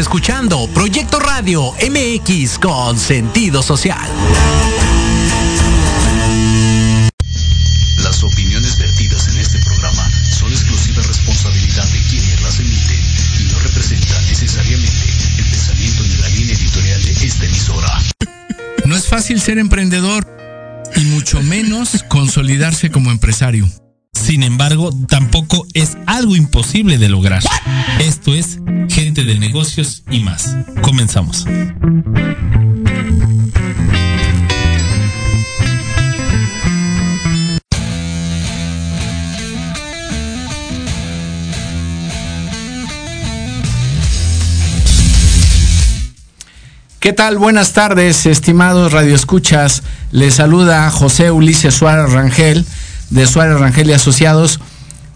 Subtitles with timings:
[0.00, 4.08] Escuchando Proyecto Radio MX con sentido social.
[7.98, 12.98] Las opiniones vertidas en este programa son exclusiva responsabilidad de quienes las emiten
[13.40, 18.02] y no representan necesariamente el pensamiento ni la línea editorial de esta emisora.
[18.86, 20.26] No es fácil ser emprendedor
[20.96, 23.68] y mucho menos consolidarse como empresario.
[24.30, 27.42] Sin embargo, tampoco es algo imposible de lograr.
[27.98, 30.54] Esto es Gente de Negocios y más.
[30.82, 31.46] Comenzamos.
[47.00, 47.38] ¿Qué tal?
[47.38, 49.82] Buenas tardes, estimados radioescuchas.
[50.12, 52.64] Les saluda José Ulises Suárez Rangel
[53.10, 54.60] de Suárez Rangel y Asociados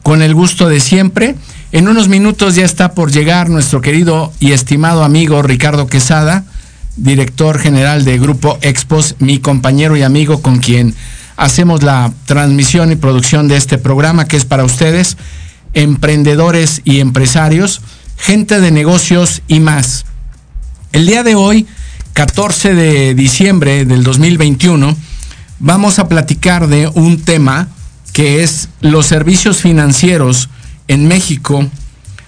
[0.02, 1.34] con el gusto de siempre.
[1.72, 6.44] En unos minutos ya está por llegar nuestro querido y estimado amigo Ricardo Quesada,
[6.96, 10.94] director general de Grupo Expos, mi compañero y amigo con quien
[11.36, 15.16] hacemos la transmisión y producción de este programa que es para ustedes,
[15.72, 17.80] emprendedores y empresarios,
[18.16, 20.04] gente de negocios y más.
[20.92, 21.66] El día de hoy,
[22.12, 24.96] 14 de diciembre del 2021,
[25.58, 27.68] vamos a platicar de un tema
[28.14, 30.48] que es los servicios financieros
[30.86, 31.66] en México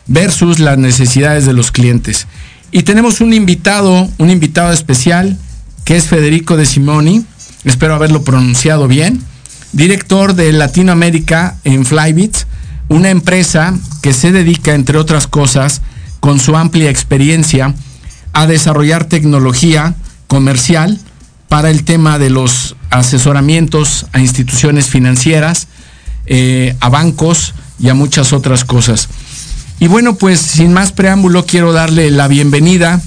[0.09, 2.27] versus las necesidades de los clientes.
[2.73, 5.39] Y tenemos un invitado, un invitado especial,
[5.85, 7.25] que es Federico de Simoni,
[7.65, 9.23] espero haberlo pronunciado bien,
[9.73, 12.37] director de Latinoamérica en Flybit,
[12.89, 15.83] una empresa que se dedica, entre otras cosas,
[16.19, 17.77] con su amplia experiencia,
[18.33, 19.95] a desarrollar tecnología
[20.27, 20.99] comercial
[21.49, 25.69] para el tema de los asesoramientos a instituciones financieras,
[26.27, 29.09] eh, a bancos y a muchas otras cosas.
[29.79, 33.01] Y bueno, pues sin más preámbulo, quiero darle la bienvenida,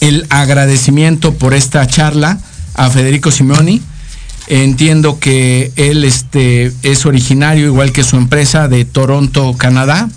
[0.00, 2.38] el agradecimiento por esta charla
[2.74, 3.80] a Federico Simoni.
[4.46, 10.08] Entiendo que él este, es originario, igual que su empresa, de Toronto, Canadá.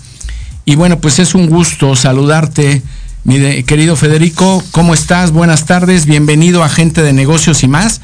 [0.64, 2.82] Y bueno, pues es un gusto saludarte,
[3.24, 4.62] mi querido Federico.
[4.70, 5.30] ¿Cómo estás?
[5.30, 6.04] Buenas tardes.
[6.04, 8.00] Bienvenido a Gente de Negocios y más.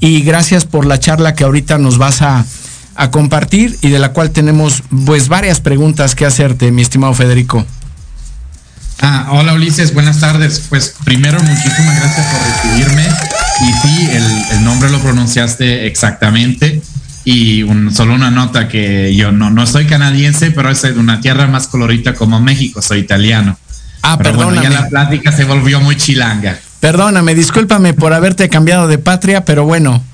[0.00, 2.44] Y gracias por la charla que ahorita nos vas a,
[3.00, 7.64] a compartir y de la cual tenemos pues varias preguntas que hacerte, mi estimado Federico.
[9.00, 10.66] Ah, hola Ulises, buenas tardes.
[10.68, 13.08] Pues primero muchísimas gracias por recibirme
[13.62, 16.82] y sí, el, el nombre lo pronunciaste exactamente
[17.24, 21.22] y un, solo una nota que yo no, no soy canadiense, pero es de una
[21.22, 23.56] tierra más colorita como México, soy italiano.
[24.02, 24.58] Ah, pero perdóname.
[24.58, 26.58] Bueno, ya la plática se volvió muy chilanga.
[26.80, 30.04] Perdóname, discúlpame por haberte cambiado de patria, pero bueno,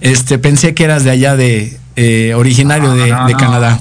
[0.00, 3.34] este pensé que eras de allá de, eh, originario de, no, de.
[3.34, 3.80] Canadá.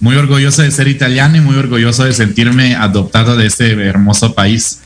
[0.00, 4.80] Muy orgulloso de ser italiano y muy orgulloso de sentirme adoptado de este hermoso país.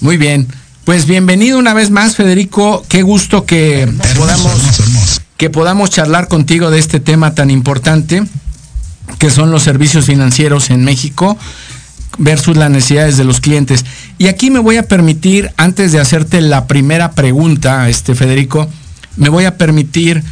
[0.00, 0.48] Muy bien.
[0.84, 2.84] Pues bienvenido una vez más, Federico.
[2.88, 8.22] Qué gusto que podamos, que podamos charlar contigo de este tema tan importante,
[9.18, 11.36] que son los servicios financieros en México
[12.18, 13.84] versus las necesidades de los clientes.
[14.16, 18.68] Y aquí me voy a permitir, antes de hacerte la primera pregunta, este Federico,
[19.16, 20.22] me voy a permitir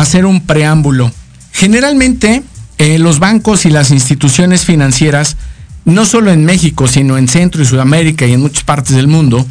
[0.00, 1.10] hacer un preámbulo.
[1.52, 2.42] Generalmente,
[2.78, 5.36] eh, los bancos y las instituciones financieras,
[5.84, 9.46] no solo en México, sino en Centro y Sudamérica y en muchas partes del mundo,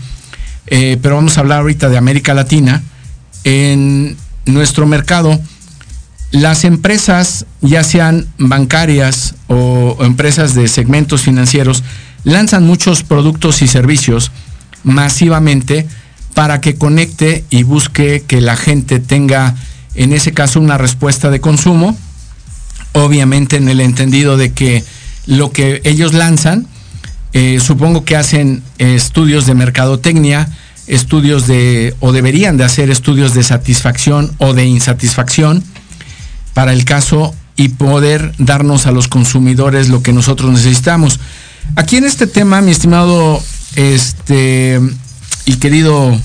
[0.67, 2.83] eh, pero vamos a hablar ahorita de América Latina,
[3.43, 4.15] en
[4.45, 5.39] nuestro mercado,
[6.31, 11.83] las empresas, ya sean bancarias o, o empresas de segmentos financieros,
[12.23, 14.31] lanzan muchos productos y servicios
[14.83, 15.87] masivamente
[16.33, 19.55] para que conecte y busque que la gente tenga,
[19.97, 21.97] en ese caso, una respuesta de consumo,
[22.93, 24.83] obviamente en el entendido de que
[25.25, 26.67] lo que ellos lanzan,
[27.33, 30.49] eh, supongo que hacen eh, estudios de mercadotecnia,
[30.87, 35.63] estudios de, o deberían de hacer estudios de satisfacción o de insatisfacción
[36.53, 41.19] para el caso y poder darnos a los consumidores lo que nosotros necesitamos.
[41.75, 43.43] Aquí en este tema, mi estimado
[43.75, 44.79] este
[45.45, 46.17] y querido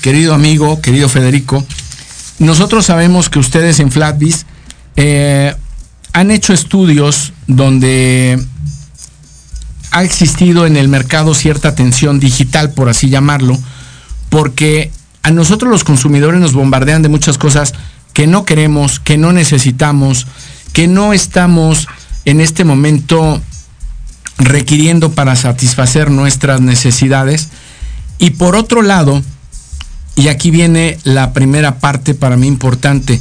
[0.00, 1.64] querido amigo, querido Federico,
[2.38, 4.46] nosotros sabemos que ustedes en Flatbiz
[4.96, 5.54] eh,
[6.12, 8.42] han hecho estudios donde
[9.90, 13.58] ha existido en el mercado cierta tensión digital, por así llamarlo,
[14.30, 14.90] porque
[15.22, 17.74] a nosotros los consumidores nos bombardean de muchas cosas
[18.12, 20.26] que no queremos, que no necesitamos,
[20.72, 21.88] que no estamos
[22.24, 23.40] en este momento
[24.38, 27.48] requiriendo para satisfacer nuestras necesidades.
[28.18, 29.22] Y por otro lado,
[30.16, 33.20] y aquí viene la primera parte para mí importante,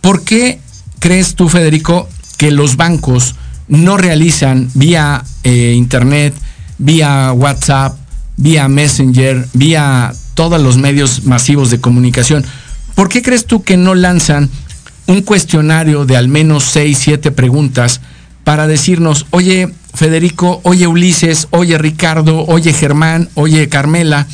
[0.00, 0.60] ¿por qué
[0.98, 3.34] crees tú, Federico, que los bancos
[3.68, 6.34] no realizan vía eh, internet,
[6.78, 7.96] vía WhatsApp,
[8.36, 12.44] vía Messenger, vía todos los medios masivos de comunicación.
[12.94, 14.50] ¿Por qué crees tú que no lanzan
[15.06, 18.00] un cuestionario de al menos 6, 7 preguntas
[18.42, 24.26] para decirnos, oye Federico, oye Ulises, oye Ricardo, oye Germán, oye Carmela,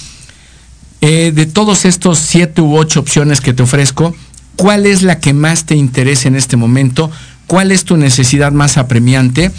[1.00, 4.14] eh, de todos estos siete u ocho opciones que te ofrezco,
[4.56, 7.10] ¿cuál es la que más te interesa en este momento?
[7.46, 9.50] ¿Cuál es tu necesidad más apremiante?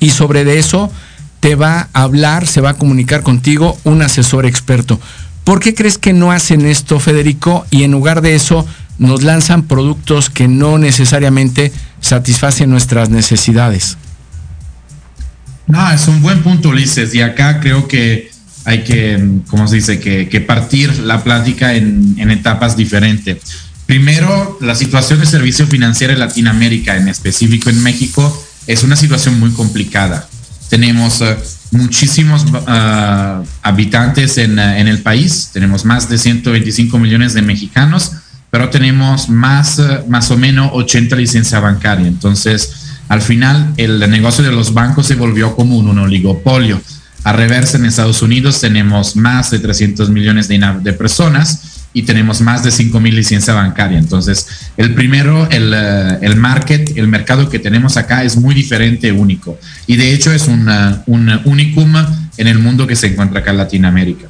[0.00, 0.90] Y sobre de eso
[1.40, 5.00] te va a hablar, se va a comunicar contigo un asesor experto.
[5.44, 7.64] ¿Por qué crees que no hacen esto, Federico?
[7.70, 8.66] Y en lugar de eso
[8.98, 13.96] nos lanzan productos que no necesariamente satisfacen nuestras necesidades.
[15.66, 17.14] No, es un buen punto, Ulises.
[17.14, 18.30] Y acá creo que
[18.68, 19.18] hay que,
[19.48, 23.38] ¿cómo se dice?, que, partir la plática en, etapas diferentes.
[23.86, 28.22] Primero, la situación de servicio financiero en Latinoamérica, en específico en México,
[28.66, 30.28] es una situación muy complicada.
[30.68, 31.34] Tenemos eh,
[31.70, 38.12] muchísimos eh, habitantes en, en, el país, tenemos más de 125 millones de mexicanos,
[38.50, 42.08] pero tenemos más, eh, más o menos 80 licencias bancarias.
[42.08, 42.70] Entonces,
[43.08, 46.82] al final, el negocio de los bancos se volvió como un, oligopolio.
[47.28, 52.40] A reversa, en Estados Unidos tenemos más de 300 millones de, de personas y tenemos
[52.40, 54.02] más de 5 mil licencias bancarias.
[54.02, 54.46] Entonces,
[54.78, 59.58] el primero, el, eh, el, market, el mercado que tenemos acá es muy diferente, único.
[59.86, 60.70] Y de hecho es un,
[61.04, 61.96] un unicum
[62.38, 64.28] en el mundo que se encuentra acá en Latinoamérica.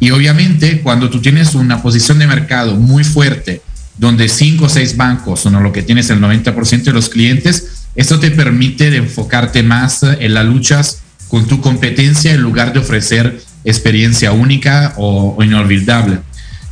[0.00, 3.62] Y obviamente cuando tú tienes una posición de mercado muy fuerte,
[3.98, 8.18] donde cinco o seis bancos son lo que tienes el 90% de los clientes, esto
[8.18, 13.40] te permite de enfocarte más en las luchas con tu competencia en lugar de ofrecer
[13.64, 16.18] experiencia única o, inolvidable.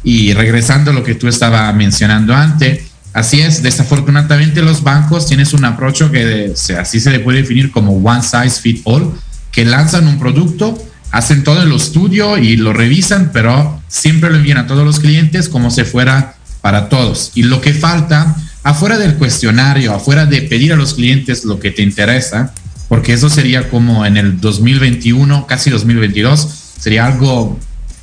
[0.04, 2.82] Y regresando a lo que tú estabas mencionando antes,
[3.14, 7.93] así es, desafortunadamente los bancos tienes un approach que así se le puede definir como
[7.93, 9.10] one size fit all,
[9.50, 10.79] que lanzan un producto
[11.10, 15.48] hacen todo el estudio y lo revisan, pero siempre lo envían a todos los clientes
[15.48, 17.32] como si fuera para todos.
[17.34, 21.70] Y lo que falta, afuera del cuestionario, afuera de pedir a los clientes lo que
[21.70, 22.52] te interesa,
[22.91, 27.56] porque eso sería como en el 2021, casi 2022, sería algo,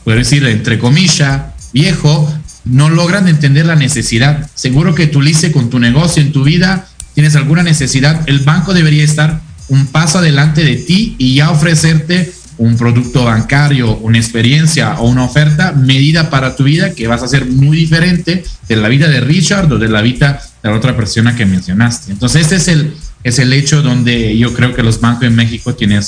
[0.06, 1.42] puedo decir, entre comillas,
[1.74, 4.50] viejo, no logran entender la necesidad.
[4.56, 8.74] Seguro que tú lice con tu negocio en tu vida, tienes alguna necesidad, el banco
[8.74, 15.02] debería estar un paso adelante de ti y ya ofrecerte un producto bancario, una experiencia
[15.02, 18.88] o una oferta medida para tu vida que vas a ser muy diferente de la
[18.88, 22.14] vida de Richard o de la vida de la otra persona que mencionaste.
[22.14, 22.94] Entonces, este es el,
[23.28, 26.02] es el hecho donde yo creo que los bancos en México tienen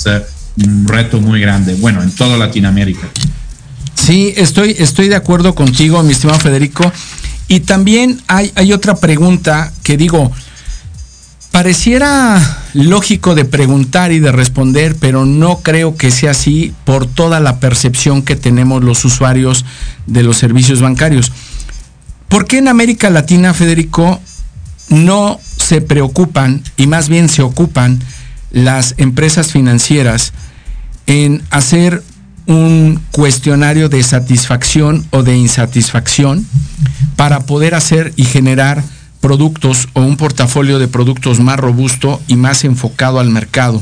[0.56, 3.08] un reto muy grande, bueno, en toda Latinoamérica.
[3.94, 6.90] Sí, estoy, estoy de acuerdo contigo, mi estimado Federico.
[7.48, 10.32] Y también hay, hay otra pregunta que digo,
[11.50, 12.40] Pareciera
[12.74, 17.58] lógico de preguntar y de responder, pero no creo que sea así por toda la
[17.58, 19.64] percepción que tenemos los usuarios
[20.06, 21.32] de los servicios bancarios.
[22.28, 24.20] ¿Por qué en América Latina, Federico,
[24.90, 28.00] no se preocupan y más bien se ocupan
[28.50, 30.32] las empresas financieras
[31.06, 32.02] en hacer
[32.46, 36.44] un cuestionario de satisfacción o de insatisfacción
[37.14, 38.82] para poder hacer y generar
[39.20, 43.80] productos o un portafolio de productos más robusto y más enfocado al mercado.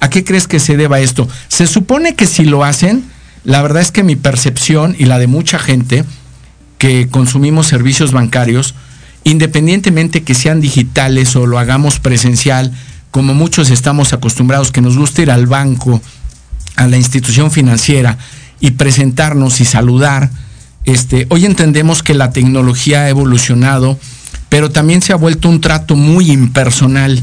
[0.00, 1.28] ¿A qué crees que se deba esto?
[1.48, 3.04] Se supone que si lo hacen,
[3.44, 6.02] la verdad es que mi percepción y la de mucha gente
[6.78, 8.74] que consumimos servicios bancarios,
[9.26, 12.72] independientemente que sean digitales o lo hagamos presencial,
[13.10, 16.00] como muchos estamos acostumbrados, que nos gusta ir al banco,
[16.76, 18.18] a la institución financiera
[18.60, 20.30] y presentarnos y saludar,
[20.84, 23.98] este, hoy entendemos que la tecnología ha evolucionado,
[24.48, 27.20] pero también se ha vuelto un trato muy impersonal.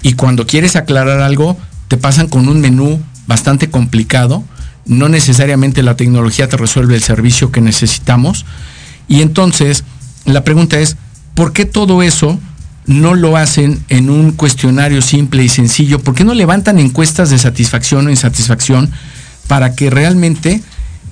[0.00, 4.42] Y cuando quieres aclarar algo te pasan con un menú bastante complicado,
[4.86, 8.46] no necesariamente la tecnología te resuelve el servicio que necesitamos.
[9.06, 9.84] Y entonces
[10.24, 10.96] la pregunta es,
[11.34, 12.38] ¿por qué todo eso
[12.86, 16.00] no lo hacen en un cuestionario simple y sencillo?
[16.00, 18.90] ¿Por qué no levantan encuestas de satisfacción o insatisfacción
[19.46, 20.62] para que realmente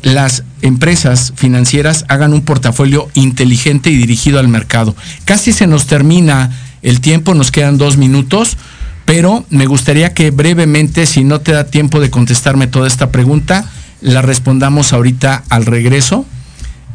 [0.03, 4.97] las empresas financieras hagan un portafolio inteligente y dirigido al mercado.
[5.25, 6.51] Casi se nos termina
[6.83, 8.57] el tiempo, nos quedan dos minutos,
[9.05, 13.71] pero me gustaría que brevemente, si no te da tiempo de contestarme toda esta pregunta,
[14.01, 16.25] la respondamos ahorita al regreso.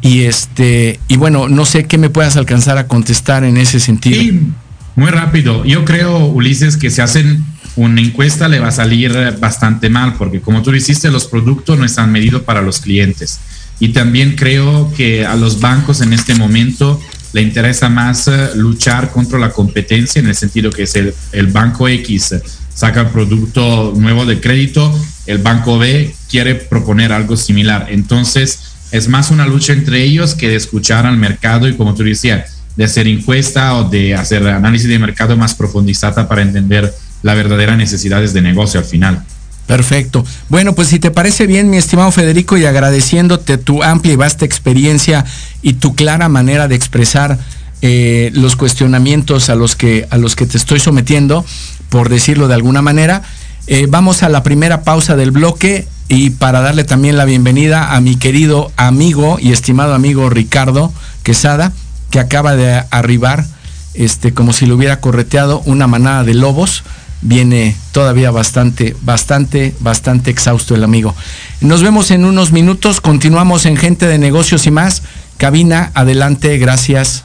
[0.00, 4.22] Y este, y bueno, no sé qué me puedas alcanzar a contestar en ese sentido.
[4.94, 5.64] Muy rápido.
[5.64, 7.44] Yo creo, Ulises, que se hacen
[7.76, 11.84] una encuesta le va a salir bastante mal, porque como tú hiciste, los productos no
[11.84, 13.38] están medidos para los clientes.
[13.78, 17.00] Y también creo que a los bancos en este momento
[17.34, 21.48] le interesa más eh, luchar contra la competencia, en el sentido que es el, el
[21.48, 22.34] banco X
[22.72, 24.94] saca producto nuevo de crédito
[25.26, 27.88] el banco B quiere proponer algo similar.
[27.90, 32.04] Entonces, es más una lucha entre ellos que de escuchar al mercado y como tú
[32.04, 37.36] decías, de hacer encuesta o de hacer análisis de mercado más profundizada para entender las
[37.36, 39.24] verdaderas necesidades de negocio al final.
[39.66, 40.24] Perfecto.
[40.48, 44.44] Bueno, pues si te parece bien, mi estimado Federico, y agradeciéndote tu amplia y vasta
[44.44, 45.24] experiencia
[45.60, 47.38] y tu clara manera de expresar
[47.82, 51.44] eh, los cuestionamientos a los, que, a los que te estoy sometiendo,
[51.88, 53.22] por decirlo de alguna manera,
[53.66, 58.00] eh, vamos a la primera pausa del bloque y para darle también la bienvenida a
[58.00, 61.72] mi querido amigo y estimado amigo Ricardo Quesada,
[62.10, 63.44] que acaba de arribar,
[63.94, 66.84] este, como si lo hubiera correteado una manada de lobos
[67.22, 71.14] viene todavía bastante, bastante, bastante exhausto el amigo.
[71.60, 75.02] Nos vemos en unos minutos, continuamos en Gente de Negocios y más.
[75.38, 77.24] Cabina, adelante, gracias.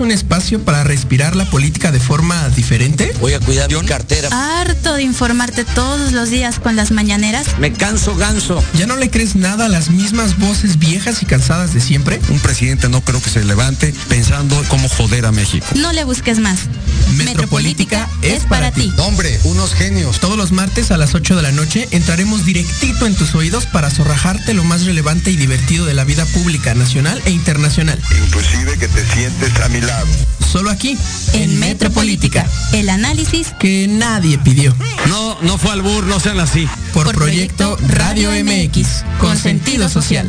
[0.00, 3.12] ¿Buscas un espacio para respirar la política de forma diferente?
[3.20, 4.30] Voy a cuidar mi cartera.
[4.32, 7.46] Harto de informarte todos los días con las mañaneras.
[7.58, 8.64] Me canso ganso.
[8.78, 12.18] ¿Ya no le crees nada a las mismas voces viejas y cansadas de siempre?
[12.30, 15.66] Un presidente no creo que se levante pensando cómo joder a México.
[15.74, 16.60] No le busques más.
[17.16, 18.92] Metropolítica es para ti.
[18.98, 20.20] Hombre, unos genios.
[20.20, 23.90] Todos los martes a las 8 de la noche entraremos directito en tus oídos para
[23.90, 28.00] zorrajarte lo más relevante y divertido de la vida pública nacional e internacional.
[28.26, 30.06] Inclusive que te sientes a mi lado.
[30.50, 30.98] Solo aquí,
[31.32, 34.74] En Metropolítica, el análisis que nadie pidió.
[35.06, 36.68] No, no fue al bur, no sean así.
[36.92, 40.28] Por, Por proyecto Proyecto Radio Radio MX, con sentido social.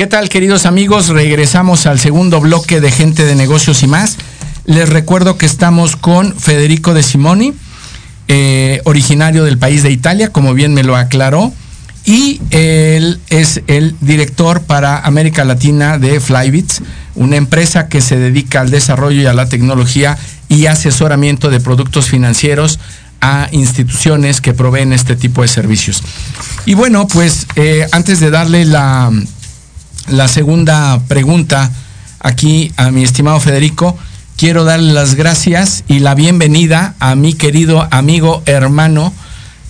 [0.00, 1.08] ¿Qué tal, queridos amigos?
[1.08, 4.16] Regresamos al segundo bloque de Gente de Negocios y más.
[4.64, 7.52] Les recuerdo que estamos con Federico De Simoni,
[8.26, 11.52] eh, originario del país de Italia, como bien me lo aclaró,
[12.06, 16.80] y él es el director para América Latina de Flybits,
[17.14, 20.16] una empresa que se dedica al desarrollo y a la tecnología
[20.48, 22.80] y asesoramiento de productos financieros
[23.20, 26.02] a instituciones que proveen este tipo de servicios.
[26.64, 29.12] Y bueno, pues eh, antes de darle la,
[30.10, 31.70] la segunda pregunta
[32.20, 33.96] aquí a mi estimado Federico,
[34.36, 39.12] quiero darle las gracias y la bienvenida a mi querido amigo hermano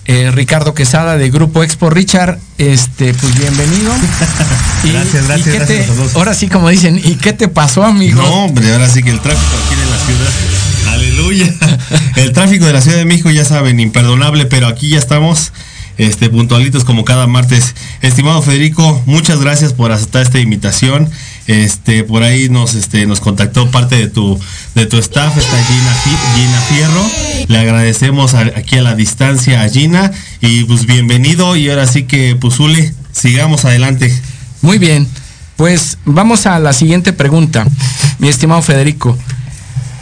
[0.05, 1.89] eh, Ricardo Quesada de Grupo Expo.
[1.89, 3.93] Richard, este, pues bienvenido.
[4.83, 6.15] Gracias, gracias, gracias te- a los dos.
[6.15, 8.19] Ahora sí, como dicen, ¿y qué te pasó, amigo?
[8.19, 10.93] No, hombre, ahora sí que el tráfico aquí en la ciudad.
[10.95, 11.53] Aleluya.
[12.15, 15.53] El tráfico de la Ciudad de México, ya saben, imperdonable, pero aquí ya estamos.
[16.01, 17.75] Este, puntualitos como cada martes.
[18.01, 21.07] Estimado Federico, muchas gracias por aceptar esta invitación.
[21.45, 24.39] Este, por ahí nos, este, nos contactó parte de tu,
[24.73, 25.93] de tu staff, está Gina,
[26.35, 27.45] Gina Fierro.
[27.49, 32.35] Le agradecemos aquí a la distancia a Gina y pues bienvenido y ahora sí que
[32.35, 34.11] pues Ule, sigamos adelante.
[34.63, 35.07] Muy bien,
[35.55, 37.67] pues vamos a la siguiente pregunta,
[38.17, 39.15] mi estimado Federico.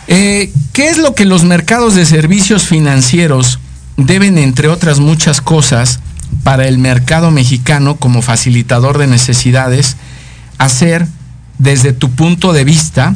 [0.08, 3.60] Eh, ¿Qué es lo que los mercados de servicios financieros
[4.06, 6.00] deben, entre otras muchas cosas,
[6.44, 9.98] para el mercado mexicano como facilitador de necesidades,
[10.58, 11.08] hacer
[11.58, 13.14] desde tu punto de vista,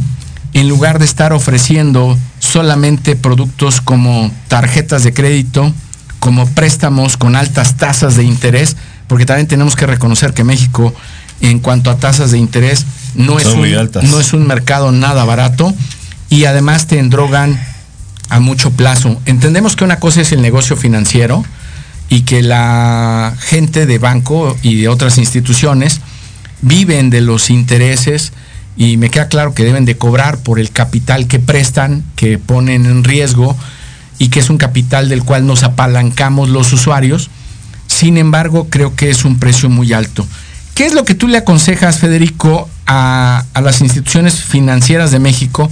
[0.53, 5.73] en lugar de estar ofreciendo solamente productos como tarjetas de crédito,
[6.19, 8.75] como préstamos con altas tasas de interés,
[9.07, 10.93] porque también tenemos que reconocer que México,
[11.41, 15.25] en cuanto a tasas de interés, no es, Son un, no es un mercado nada
[15.25, 15.73] barato
[16.29, 17.59] y además te endrogan
[18.33, 19.21] a mucho plazo.
[19.27, 21.45] Entendemos que una cosa es el negocio financiero
[22.09, 26.01] y que la gente de banco y de otras instituciones
[26.63, 28.33] viven de los intereses
[28.75, 32.87] y me queda claro que deben de cobrar por el capital que prestan, que ponen
[32.87, 33.55] en riesgo
[34.17, 37.29] y que es un capital del cual nos apalancamos los usuarios.
[37.85, 40.25] Sin embargo, creo que es un precio muy alto.
[40.73, 45.69] ¿Qué es lo que tú le aconsejas, Federico, a, a las instituciones financieras de México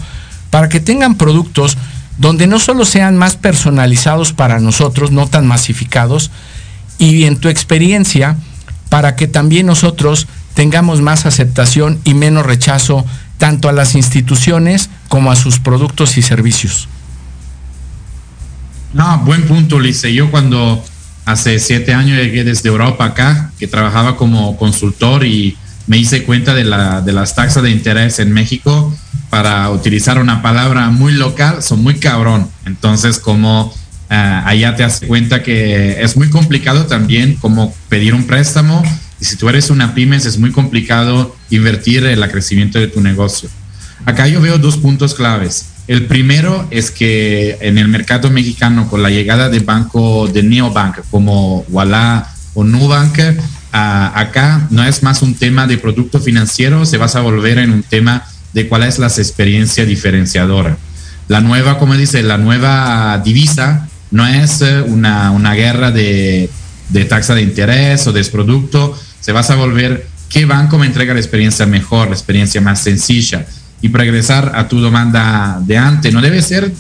[0.52, 1.76] para que tengan productos
[2.18, 6.32] donde no solo sean más personalizados para nosotros, no tan masificados,
[6.98, 8.38] y en tu experiencia,
[8.90, 13.06] para que también nosotros tengamos más aceptación y menos rechazo
[13.38, 16.88] tanto a las instituciones como a sus productos y servicios?
[18.94, 20.14] No, buen punto, Ulises.
[20.14, 20.84] Yo cuando
[21.26, 26.54] hace siete años llegué desde Europa acá, que trabajaba como consultor y me hice cuenta
[26.54, 28.96] de, la, de las tasas de interés en México,
[29.32, 32.50] para utilizar una palabra muy local, son muy cabrón.
[32.66, 33.74] Entonces, como
[34.10, 38.84] ah, allá te das cuenta que es muy complicado también como pedir un préstamo
[39.22, 43.00] y si tú eres una pymes es muy complicado invertir en el crecimiento de tu
[43.00, 43.50] negocio.
[44.06, 45.68] Acá yo veo dos puntos claves.
[45.88, 51.00] El primero es que en el mercado mexicano, con la llegada de banco de neobank
[51.10, 53.18] como Walla o Nubank,
[53.72, 57.72] ah, acá no es más un tema de producto financiero, se va a volver en
[57.72, 60.78] un tema de cuál es la experiencia diferenciadora.
[61.28, 66.50] La nueva, como dice, la nueva divisa no es eh, una, una guerra de,
[66.90, 71.14] de taxa de interés o de producto, se va a volver qué banco me entrega
[71.14, 73.46] la experiencia mejor, la experiencia más sencilla.
[73.82, 76.72] Y para regresar a tu demanda de antes, no debe ser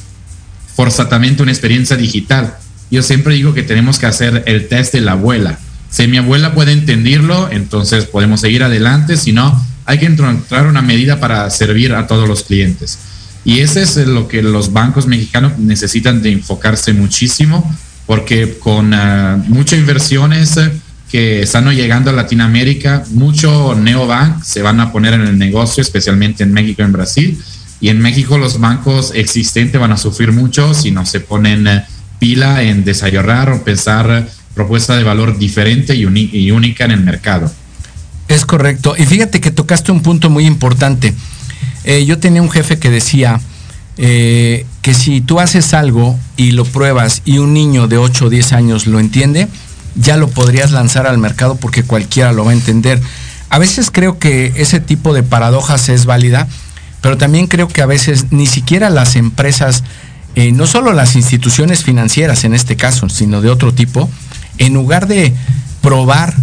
[0.75, 2.55] forzatamente una experiencia digital.
[2.89, 5.60] Yo siempre digo que tenemos que hacer el test de la abuela.
[5.89, 10.82] Si mi abuela puede entenderlo, entonces podemos seguir adelante, si no, hay que encontrar una
[10.82, 12.97] medida para servir a todos los clientes.
[13.43, 17.69] Y ese es lo que los bancos mexicanos necesitan de enfocarse muchísimo,
[18.06, 20.69] porque con uh, muchas inversiones uh,
[21.12, 26.43] que están llegando a Latinoamérica, mucho neobank se van a poner en el negocio, especialmente
[26.43, 27.41] en México y en Brasil.
[27.82, 31.82] Y en México los bancos existentes van a sufrir mucho si no se ponen uh,
[32.17, 37.51] pila en desarrollar o pensar propuesta de valor diferente y, y única en el mercado.
[38.32, 38.96] Es correcto.
[38.98, 41.13] Y fíjate que tocaste un punto muy importante.
[41.84, 43.41] Eh, yo tenía un jefe que decía
[43.98, 48.30] eh, que si tú haces algo y lo pruebas y un niño de 8 o
[48.30, 49.50] 10 años lo entiende,
[49.96, 53.02] ya lo podrías lanzar al mercado porque cualquiera lo va a entender.
[53.50, 56.48] A veces creo que ese tipo de paradojas es válida,
[57.02, 59.84] pero también creo que a veces ni siquiera las empresas,
[60.36, 64.10] eh, no solo las instituciones financieras en este caso, sino de otro tipo,
[64.58, 65.34] en lugar de
[65.82, 66.34] probar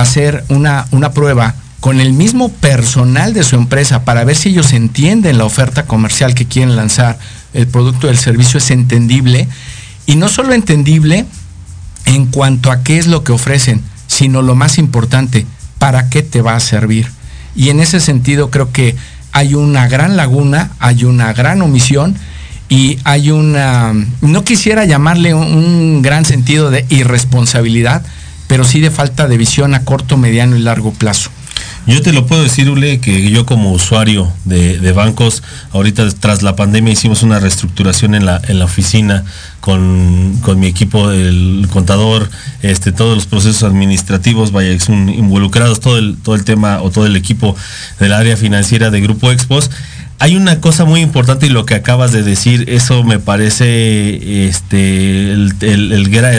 [0.00, 4.72] hacer una, una prueba con el mismo personal de su empresa para ver si ellos
[4.72, 7.18] entienden la oferta comercial que quieren lanzar,
[7.54, 9.48] el producto del servicio es entendible
[10.06, 11.24] y no solo entendible
[12.04, 15.46] en cuanto a qué es lo que ofrecen, sino lo más importante,
[15.78, 17.10] para qué te va a servir.
[17.54, 18.96] Y en ese sentido creo que
[19.32, 22.16] hay una gran laguna, hay una gran omisión
[22.68, 28.02] y hay una, no quisiera llamarle un, un gran sentido de irresponsabilidad,
[28.48, 31.30] pero sí de falta de visión a corto, mediano y largo plazo.
[31.86, 36.54] Yo te lo puedo decir, Ule, que yo como usuario de, bancos, ahorita tras la
[36.54, 39.24] pandemia hicimos una reestructuración en la, en la oficina
[39.60, 42.28] con, con, mi equipo, el contador,
[42.60, 47.16] este, todos los procesos administrativos, vaya, involucrados todo el, todo el tema o todo el
[47.16, 47.56] equipo
[47.98, 49.70] del área financiera de Grupo Expos
[50.20, 55.30] hay una cosa muy importante y lo que acabas de decir, eso me parece este
[55.30, 55.52] el,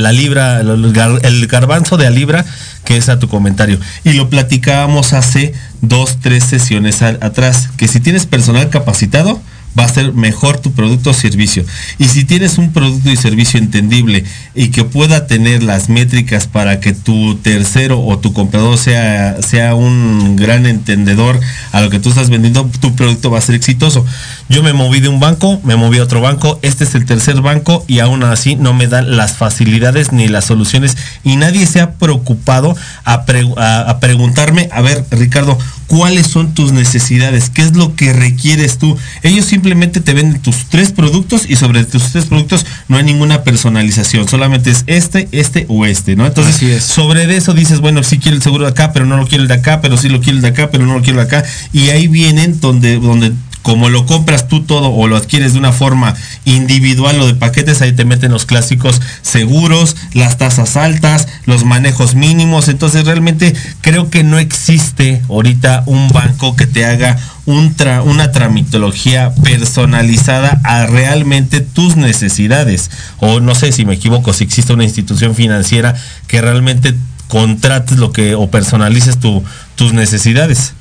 [0.01, 2.45] la libra, el, garbanzo de a libra,
[2.83, 3.79] que es a tu comentario.
[4.03, 9.41] Y lo platicábamos hace dos, tres sesiones atrás, que si tienes personal capacitado,
[9.77, 11.63] va a ser mejor tu producto o servicio.
[11.97, 14.23] Y si tienes un producto y servicio entendible
[14.55, 19.75] y que pueda tener las métricas para que tu tercero o tu comprador sea, sea
[19.75, 21.39] un gran entendedor
[21.71, 24.05] a lo que tú estás vendiendo, tu producto va a ser exitoso.
[24.49, 27.41] Yo me moví de un banco, me moví a otro banco, este es el tercer
[27.41, 31.81] banco y aún así no me dan las facilidades ni las soluciones y nadie se
[31.81, 35.57] ha preocupado a, pre- a- a preguntarme, a ver Ricardo,
[35.89, 37.49] ¿cuáles son tus necesidades?
[37.49, 38.97] ¿Qué es lo que requieres tú?
[39.23, 43.43] Ellos simplemente te venden tus tres productos y sobre tus tres productos no hay ninguna
[43.43, 46.25] personalización, solamente es este, este o este, ¿no?
[46.25, 46.83] Entonces, es.
[46.83, 49.47] sobre eso dices, bueno, sí quiero el seguro de acá, pero no lo quiero el
[49.47, 51.37] de acá, pero sí lo quiero el de acá, pero no lo quiero el de
[51.37, 51.49] acá.
[51.73, 53.33] Y ahí vienen donde, donde
[53.69, 57.83] como lo compras tú todo o lo adquieres de una forma individual o de paquetes,
[57.83, 62.67] ahí te meten los clásicos seguros, las tasas altas, los manejos mínimos.
[62.67, 70.59] Entonces realmente creo que no existe ahorita un banco que te haga una tramitología personalizada
[70.63, 72.89] a realmente tus necesidades.
[73.19, 75.93] O no sé si me equivoco, si existe una institución financiera
[76.25, 76.95] que realmente
[77.27, 79.43] contrates lo que o personalices tu-
[79.75, 80.73] tus necesidades.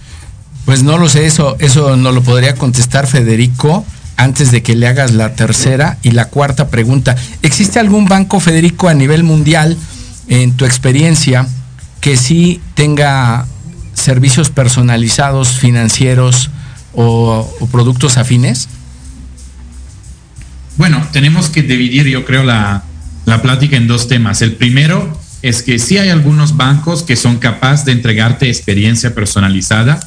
[0.68, 3.86] Pues no lo sé, eso, eso no lo podría contestar Federico
[4.18, 7.16] antes de que le hagas la tercera y la cuarta pregunta.
[7.40, 9.78] ¿Existe algún banco, Federico, a nivel mundial,
[10.26, 11.46] en tu experiencia,
[12.02, 13.46] que sí tenga
[13.94, 16.50] servicios personalizados, financieros
[16.92, 18.68] o, productos afines?
[20.76, 22.82] Bueno, tenemos que dividir, yo creo, la,
[23.24, 24.42] la plática en dos temas.
[24.42, 29.98] El primero es que sí hay algunos bancos que son capaces de entregarte experiencia personalizada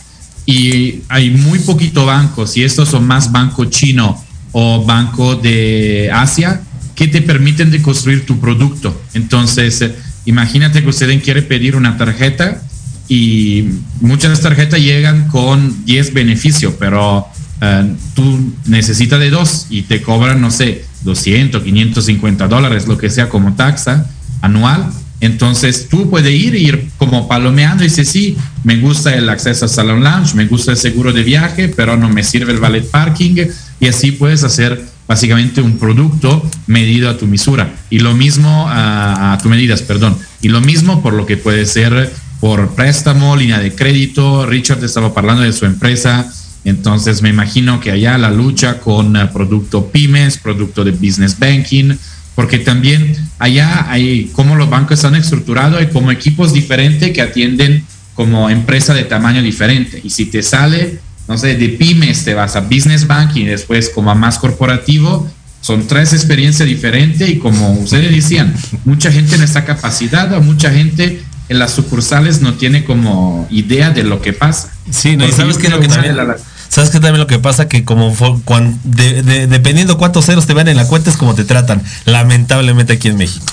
[0.45, 6.61] y hay muy poquito bancos, y estos son más banco chino o banco de Asia,
[6.95, 8.99] que te permiten de construir tu producto.
[9.13, 12.61] Entonces, eh, imagínate que usted quiere pedir una tarjeta
[13.07, 13.65] y
[13.99, 17.27] muchas tarjetas llegan con 10 beneficios, pero
[17.61, 23.09] eh, tú necesitas de dos y te cobran, no sé, 200, 550 dólares, lo que
[23.09, 24.09] sea como taxa
[24.41, 24.91] anual.
[25.21, 29.67] Entonces tú puedes ir ir como palomeando y dices, sí, me gusta el acceso a
[29.67, 33.35] Salon Lounge, me gusta el seguro de viaje, pero no me sirve el valet parking.
[33.79, 37.73] Y así puedes hacer básicamente un producto medido a tu misura.
[37.89, 40.17] Y lo mismo a, a tu medidas, perdón.
[40.41, 44.47] Y lo mismo por lo que puede ser por préstamo, línea de crédito.
[44.47, 46.27] Richard estaba hablando de su empresa.
[46.65, 51.93] Entonces me imagino que allá la lucha con eh, producto pymes, producto de business banking,
[52.35, 57.83] porque también allá hay como los bancos están estructurados, hay como equipos diferentes que atienden
[58.13, 59.99] como empresa de tamaño diferente.
[60.03, 63.89] Y si te sale, no sé, de pymes te vas a business banking y después
[63.89, 65.27] como a más corporativo,
[65.61, 68.53] son tres experiencias diferentes y como ustedes decían,
[68.85, 74.03] mucha gente no está capacitada, mucha gente en las sucursales no tiene como idea de
[74.03, 74.71] lo que pasa.
[74.89, 77.67] Sí, no, y sabes es lo que también, las- sabes qué también lo que pasa
[77.67, 81.17] que como fue- cuan- de- de- dependiendo cuántos ceros te vean en la cuenta es
[81.17, 83.45] como te tratan, lamentablemente aquí en México.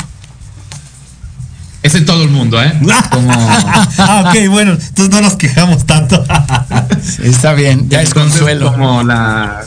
[1.83, 2.73] Es en todo el mundo, ¿eh?
[3.11, 3.31] Como...
[3.33, 6.25] ah, ok, bueno, entonces no nos quejamos tanto.
[7.23, 8.73] Está bien, ya es consuelo.
[8.73, 9.63] Como la,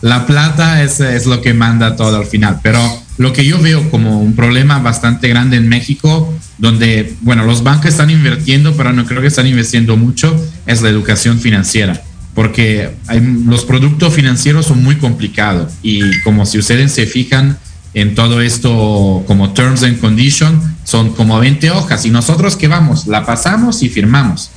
[0.00, 2.60] la plata es, es lo que manda todo al final.
[2.62, 2.80] Pero
[3.18, 7.86] lo que yo veo como un problema bastante grande en México, donde, bueno, los bancos
[7.86, 10.34] están invirtiendo, pero no creo que están invirtiendo mucho,
[10.66, 12.00] es la educación financiera.
[12.36, 17.58] Porque hay- los productos financieros son muy complicados y como si ustedes se fijan
[17.94, 23.08] en todo esto como terms and conditions, son como 20 hojas y nosotros que vamos,
[23.08, 24.50] la pasamos y firmamos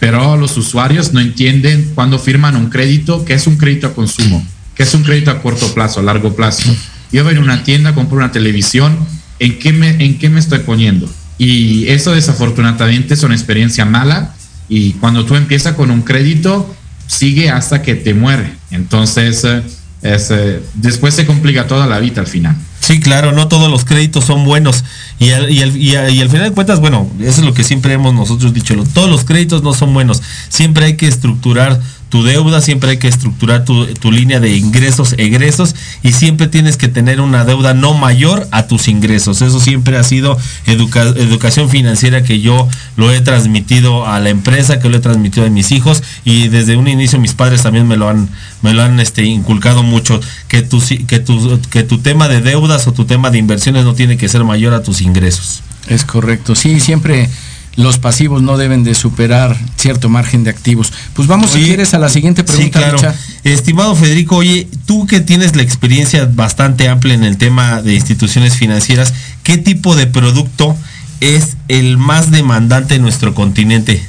[0.00, 4.44] pero los usuarios no entienden cuando firman un crédito, que es un crédito a consumo,
[4.74, 6.74] que es un crédito a corto plazo, a largo plazo.
[7.12, 8.96] Yo voy a una tienda, compro una televisión,
[9.38, 11.08] ¿en qué me, en qué me estoy poniendo?
[11.38, 14.34] Y eso desafortunadamente es una experiencia mala
[14.68, 16.74] y cuando tú empiezas con un crédito,
[17.06, 18.52] sigue hasta que te muere.
[18.70, 19.62] Entonces, eh,
[20.02, 22.56] eh, después se complica toda la vida al final.
[22.80, 24.84] Sí, claro, no todos los créditos son buenos.
[25.18, 25.62] Y al, y
[25.96, 29.24] al- final de cuentas, bueno, eso es lo que siempre hemos nosotros dicho, todos los
[29.24, 30.22] créditos no son buenos.
[30.50, 31.80] Siempre hay que estructurar
[32.14, 36.76] tu deuda, siempre hay que estructurar tu, tu línea de ingresos, egresos, y siempre tienes
[36.76, 39.42] que tener una deuda no mayor a tus ingresos.
[39.42, 44.78] Eso siempre ha sido educa- educación financiera que yo lo he transmitido a la empresa,
[44.78, 47.96] que lo he transmitido a mis hijos, y desde un inicio mis padres también me
[47.96, 48.28] lo han,
[48.62, 51.24] me lo han este, inculcado mucho, que tu, que,
[51.68, 54.72] que tu tema de deudas o tu tema de inversiones no tiene que ser mayor
[54.72, 55.64] a tus ingresos.
[55.88, 57.28] Es correcto, sí, siempre
[57.76, 60.92] los pasivos no deben de superar cierto margen de activos.
[61.14, 62.96] Pues vamos, si Oye, quieres, a la siguiente pregunta, sí, claro.
[62.96, 63.14] Richard.
[63.44, 68.54] Estimado Federico, oye, tú que tienes la experiencia bastante amplia en el tema de instituciones
[68.56, 70.76] financieras, ¿qué tipo de producto
[71.20, 74.06] es el más demandante en nuestro continente?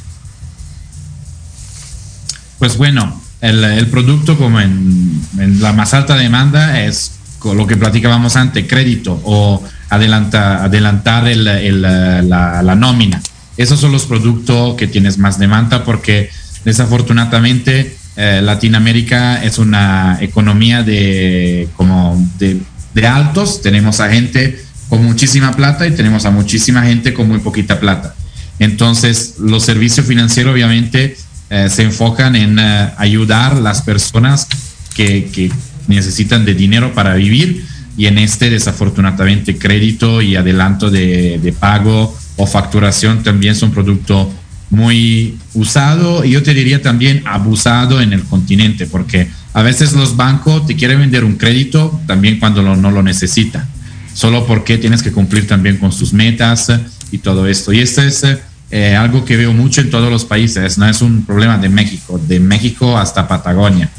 [2.60, 7.68] Pues bueno, el, el producto como en en la más alta demanda es con lo
[7.68, 13.22] que platicábamos antes, crédito o adelanta, adelantar el- el, la, la nómina.
[13.58, 16.30] Esos son los productos que tienes más demanda porque
[16.66, 22.62] desafortunadamente eh, Latinoamérica es una economía de como de,
[23.08, 23.62] altos.
[23.62, 28.16] Tenemos a gente con muchísima plata y tenemos a muchísima gente con muy poquita plata.
[28.60, 31.18] Entonces, los servicios financieros obviamente
[31.50, 34.48] eh, se enfocan en eh, ayudar a las personas
[34.96, 35.52] que, que
[35.88, 37.66] necesitan de dinero para vivir
[37.98, 44.32] y en este desafortunadamente crédito y adelanto de, de pago o facturación también son producto
[44.70, 46.24] muy usado.
[46.26, 50.76] Y yo te diría también abusado en el continente porque a veces los bancos te
[50.76, 53.68] quieren vender un crédito también cuando no lo necesita.
[54.14, 56.72] Solo porque tienes que cumplir también con sus metas
[57.12, 57.74] y todo esto.
[57.74, 58.24] Y esto es
[58.72, 60.78] eh, algo que veo mucho en todos los países.
[60.78, 63.90] No es un problema de México de México hasta Patagonia.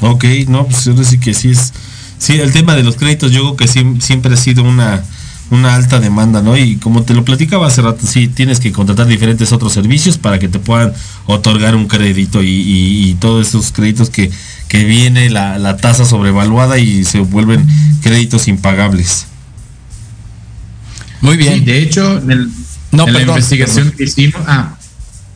[0.00, 1.72] Ok, no, pues yo sí que sí es.
[2.18, 5.02] Sí, el tema de los créditos, yo creo que siem- siempre ha sido una,
[5.54, 6.56] una alta demanda, ¿no?
[6.56, 10.38] Y como te lo platicaba hace rato, sí, tienes que contratar diferentes otros servicios para
[10.38, 10.92] que te puedan
[11.26, 14.30] otorgar un crédito y, y- y todos esos créditos que,
[14.68, 17.66] que viene la, la tasa sobrevaluada y se vuelven
[18.02, 19.26] créditos impagables.
[21.20, 21.54] Muy bien.
[21.54, 22.50] Sí, de hecho, en, el-
[22.92, 23.96] No, en la investigación perdón.
[23.98, 24.76] que hicimos, ah,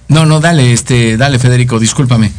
[0.09, 2.31] No, no, dale, este, dale, Federico, discúlpame.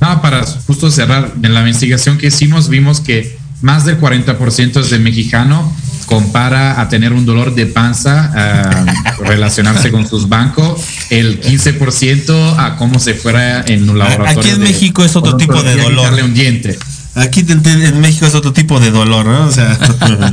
[0.00, 4.98] no, para justo cerrar, en la investigación que hicimos vimos que más del 40% de
[4.98, 5.74] mexicano
[6.04, 12.76] compara a tener un dolor de panza, a relacionarse con sus bancos, el 15% a
[12.76, 14.38] cómo se fuera en un laboratorio.
[14.38, 16.12] Aquí en de México es otro tipo de dolor.
[16.22, 16.78] un diente.
[17.14, 19.46] Aquí en, en México es otro tipo de dolor, ¿no?
[19.46, 19.78] O sea,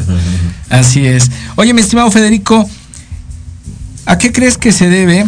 [0.70, 1.32] Así es.
[1.56, 2.70] Oye, mi estimado Federico,
[4.08, 5.26] ¿a qué crees que se debe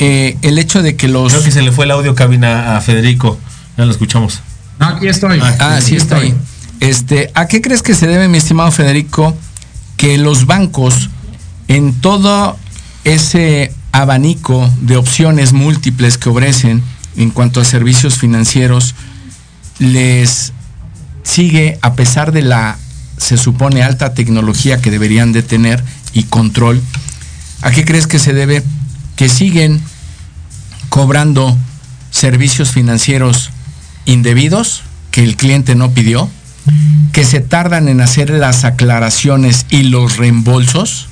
[0.00, 1.32] eh, el hecho de que los...
[1.32, 3.38] creo que se le fue el audio cabina a Federico.
[3.78, 4.40] Ya lo escuchamos.
[4.80, 5.40] No, aquí estoy.
[5.40, 6.34] Ah, sí ahí.
[6.84, 9.34] Este, ¿a qué crees que se debe, mi estimado Federico,
[9.96, 11.08] que los bancos
[11.66, 12.58] en todo
[13.04, 16.82] ese abanico de opciones múltiples que ofrecen
[17.16, 18.94] en cuanto a servicios financieros
[19.78, 20.52] les
[21.22, 22.76] sigue a pesar de la
[23.16, 26.82] se supone alta tecnología que deberían de tener y control?
[27.62, 28.62] ¿A qué crees que se debe
[29.16, 29.80] que siguen
[30.90, 31.56] cobrando
[32.10, 33.48] servicios financieros
[34.04, 36.28] indebidos que el cliente no pidió,
[37.12, 41.08] que se tardan en hacer las aclaraciones y los reembolsos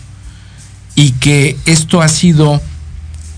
[0.95, 2.61] y que esto ha sido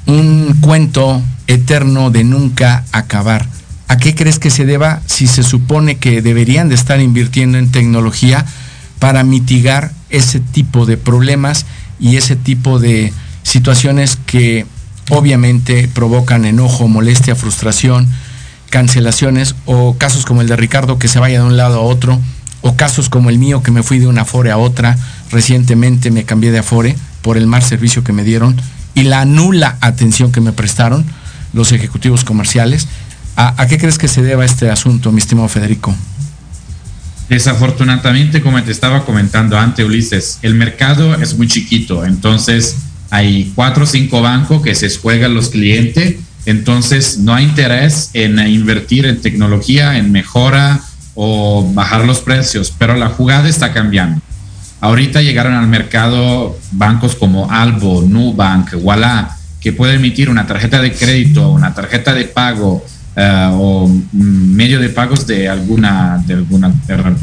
[0.07, 3.47] un cuento eterno de nunca acabar.
[3.89, 7.71] ¿A qué crees que se deba si se supone que deberían de estar invirtiendo en
[7.71, 8.45] tecnología
[8.99, 11.67] para mitigar ese tipo de problemas
[12.01, 14.67] y ese tipo de situaciones que
[15.11, 18.09] obviamente provocan enojo, molestia, frustración,
[18.71, 22.21] cancelaciones o casos como el de Ricardo que se vaya de un lado a otro
[22.61, 24.97] o casos como el mío que me fui de una Afore a otra,
[25.31, 28.57] recientemente me cambié de Afore por el mal servicio que me dieron
[28.95, 31.05] y la nula atención que me prestaron
[31.53, 32.89] los ejecutivos comerciales.
[33.37, 35.95] ¿A, qué crees que se deba este asunto, mi estimado Federico?
[37.29, 42.77] Desafortunadamente, como te estaba comentando antes, Ulises, el mercado es muy chiquito, entonces
[43.11, 48.39] hay cuatro o cinco bancos que se juegan los clientes, entonces no hay interés en
[48.47, 50.81] invertir en tecnología, en mejora
[51.15, 54.21] o bajar los precios, pero la jugada está cambiando.
[54.81, 59.31] Ahorita llegaron al mercado bancos como Albo, Nubank, Walla,
[59.61, 62.85] que pueden emitir una tarjeta de crédito, una tarjeta de pago,
[63.17, 66.71] eh, o mm, medio de pagos de alguna, de alguna,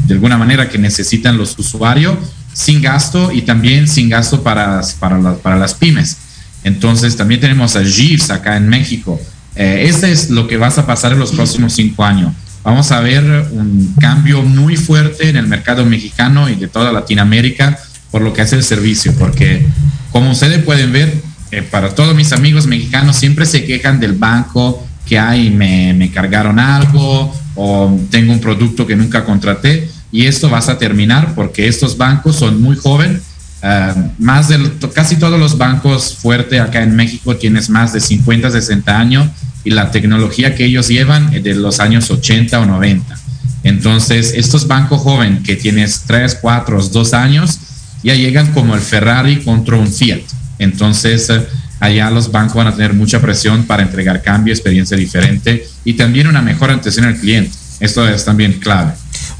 [0.06, 2.16] de alguna manera que necesitan los usuarios
[2.52, 6.16] sin gasto y también sin gasto para, para, la- para las pymes.
[6.64, 9.20] Entonces también tenemos a GIFs acá en México.
[9.54, 12.32] Eh, este es lo que vas a pasar en los próximos cinco años.
[12.64, 17.78] Vamos a ver un cambio muy fuerte en el mercado mexicano y de toda Latinoamérica
[18.10, 19.66] por lo que hace el servicio, porque
[20.12, 21.12] como ustedes pueden ver,
[21.50, 26.10] eh, para todos mis amigos mexicanos siempre se quejan del banco, que hay, me, me
[26.10, 31.66] cargaron algo o tengo un producto que nunca contraté y esto vas a terminar porque
[31.66, 33.22] estos bancos son muy jóvenes.
[33.62, 38.50] Ah, más del, casi todos los bancos fuertes acá en México tienes más de 50,
[38.50, 39.28] 60 años
[39.64, 43.18] y la tecnología que ellos llevan es de los años 80 o 90.
[43.64, 47.58] Entonces, estos bancos jóvenes que tienes 3, 4, 2 años,
[48.02, 50.22] ya llegan como el Ferrari contra un Fiat.
[50.58, 51.46] Entonces, eh,
[51.78, 56.26] allá los bancos van a tener mucha presión para entregar cambio, experiencia diferente y también
[56.26, 57.56] una mejor atención al cliente.
[57.80, 58.92] Esto es también clave.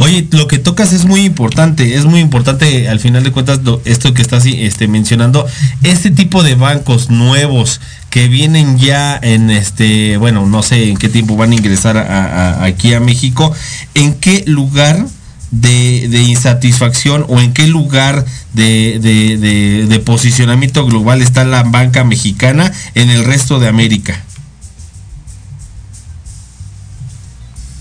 [0.02, 4.12] Oye, lo que tocas es muy importante, es muy importante al final de cuentas esto
[4.14, 5.46] que estás este, mencionando,
[5.84, 11.08] este tipo de bancos nuevos que vienen ya en este, bueno, no sé en qué
[11.08, 13.54] tiempo van a ingresar aquí a México,
[13.94, 15.06] ¿en qué lugar
[15.52, 23.24] de, insatisfacción o en qué lugar de posicionamiento global está la banca mexicana en el
[23.24, 24.20] resto de América?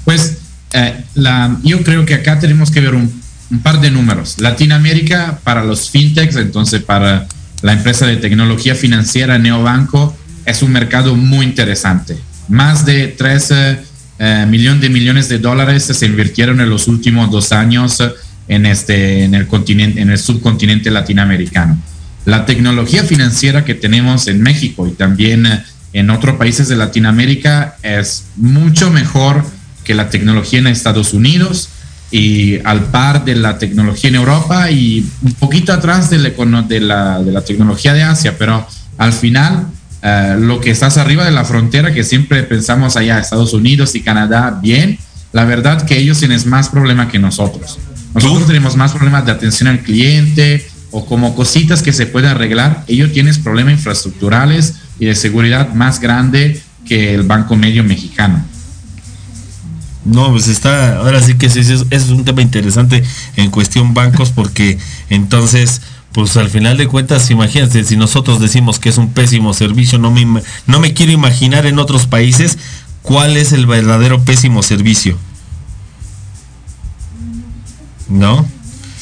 [0.05, 0.38] Pues
[0.73, 3.12] eh, la, yo creo que acá tenemos que ver un,
[3.52, 4.36] un par de números.
[4.39, 7.28] Latinoamérica para los fintechs, entonces para
[7.62, 12.17] la empresa de tecnología financiera Neobanco, es un mercado muy interesante.
[12.47, 13.80] Más de 13
[14.19, 18.12] eh, millones de millones de dólares se invirtieron en los últimos dos años eh,
[18.47, 21.78] en, este, en, el continente, en el subcontinente latinoamericano.
[22.26, 27.78] La tecnología financiera que tenemos en México y también eh, en otros países de Latinoamérica
[27.84, 29.45] es mucho mejor
[29.91, 31.67] que la tecnología en Estados Unidos
[32.12, 36.65] y al par de la tecnología en Europa y un poquito atrás de la, econo-
[36.65, 38.65] de la, de la tecnología de Asia, pero
[38.97, 39.67] al final
[40.01, 43.99] eh, lo que estás arriba de la frontera, que siempre pensamos allá, Estados Unidos y
[43.99, 44.97] Canadá, bien,
[45.34, 47.77] la verdad que ellos tienen más problemas que nosotros.
[48.13, 52.86] Nosotros tenemos más problemas de atención al cliente o como cositas que se pueden arreglar.
[52.88, 58.45] Ellos tienen problemas infraestructurales y de seguridad más grande que el Banco Medio Mexicano.
[60.03, 63.03] No, pues está, ahora sí que sí, sí, es, un tema interesante
[63.35, 68.89] en cuestión bancos porque entonces, pues al final de cuentas, imagínate, si nosotros decimos que
[68.89, 72.57] es un pésimo servicio, no me, no me quiero imaginar en otros países
[73.03, 75.17] cuál es el verdadero pésimo servicio.
[78.09, 78.47] ¿No?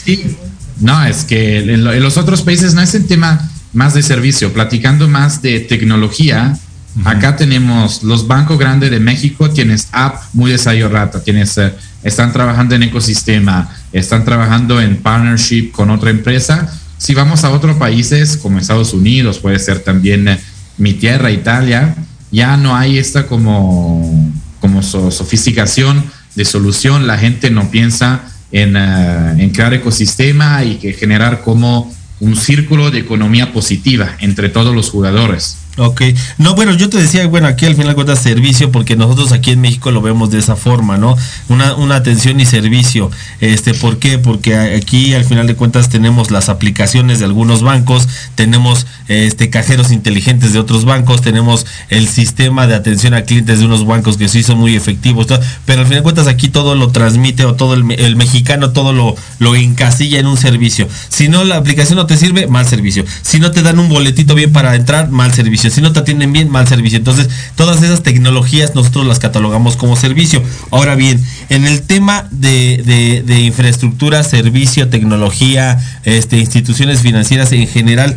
[0.04, 0.38] Sí.
[0.80, 5.08] No, es que en los otros países no es el tema más de servicio, platicando
[5.08, 6.58] más de tecnología.
[7.06, 11.74] Acá tenemos los bancos grandes de México, tienes app muy desarrollada, tienes, eh,
[12.04, 16.68] están trabajando en ecosistema, están trabajando en partnership con otra empresa.
[16.98, 20.40] Si vamos a otros países como Estados Unidos, puede ser también eh,
[20.78, 21.96] mi tierra, Italia,
[22.32, 26.04] ya no hay esta como, como so- sofisticación
[26.36, 27.08] de solución.
[27.08, 28.22] La gente no piensa
[28.52, 34.50] en, eh, en crear ecosistema y que generar como un círculo de economía positiva entre
[34.50, 35.59] todos los jugadores.
[35.78, 36.02] Ok,
[36.38, 39.52] no, bueno, yo te decía, bueno, aquí al final de cuentas servicio, porque nosotros aquí
[39.52, 41.16] en México lo vemos de esa forma, ¿no?
[41.48, 43.10] Una, una atención y servicio.
[43.40, 44.18] Este, ¿por qué?
[44.18, 49.92] Porque aquí al final de cuentas tenemos las aplicaciones de algunos bancos, tenemos este cajeros
[49.92, 54.28] inteligentes de otros bancos, tenemos el sistema de atención a clientes de unos bancos que
[54.28, 55.28] sí son muy efectivos,
[55.66, 58.92] pero al final de cuentas aquí todo lo transmite o todo el, el mexicano todo
[58.92, 60.90] lo, lo encasilla en un servicio.
[61.08, 63.06] Si no la aplicación no te sirve, mal servicio.
[63.22, 65.59] Si no te dan un boletito bien para entrar, mal servicio.
[65.70, 66.98] Si no te atienden bien, mal servicio.
[66.98, 70.42] Entonces, todas esas tecnologías nosotros las catalogamos como servicio.
[70.72, 77.68] Ahora bien, en el tema de, de- de infraestructura, servicio, tecnología, este, instituciones financieras en
[77.68, 78.16] general,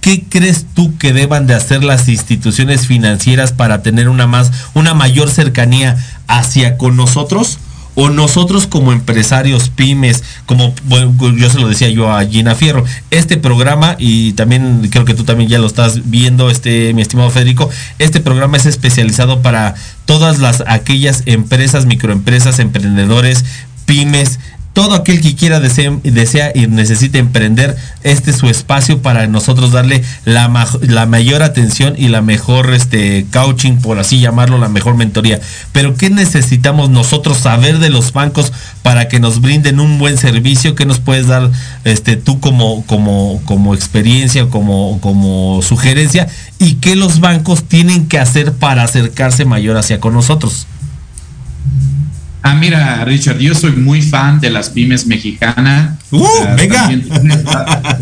[0.00, 4.94] ¿Qué crees tú que deban de hacer las instituciones financieras para tener una más, una
[4.94, 5.96] mayor cercanía
[6.28, 7.58] hacia con nosotros?
[8.00, 10.72] O nosotros como empresarios, pymes, como
[11.36, 15.24] yo se lo decía yo a Gina Fierro, este programa, y también creo que tú
[15.24, 17.68] también ya lo estás viendo, este, mi estimado Federico,
[17.98, 19.74] este programa es especializado para
[20.04, 23.44] todas las aquellas empresas, microempresas, emprendedores,
[23.84, 24.38] pymes,
[24.78, 29.72] todo aquel que quiera desea, desea y necesite emprender, este es su espacio para nosotros
[29.72, 34.94] darle la, la mayor atención y la mejor este coaching, por así llamarlo, la mejor
[34.94, 35.40] mentoría.
[35.72, 38.52] Pero ¿qué necesitamos nosotros saber de los bancos
[38.84, 40.76] para que nos brinden un buen servicio?
[40.76, 41.50] ¿Qué nos puedes dar
[41.82, 46.28] este tú como, como, como experiencia, como, como sugerencia?
[46.60, 50.68] ¿Y qué los bancos tienen que hacer para acercarse mayor hacia con nosotros?
[52.42, 55.98] Ah, mira, Richard, yo soy muy fan de las pymes mexicanas.
[56.10, 56.90] ¡Uh, Ah, venga!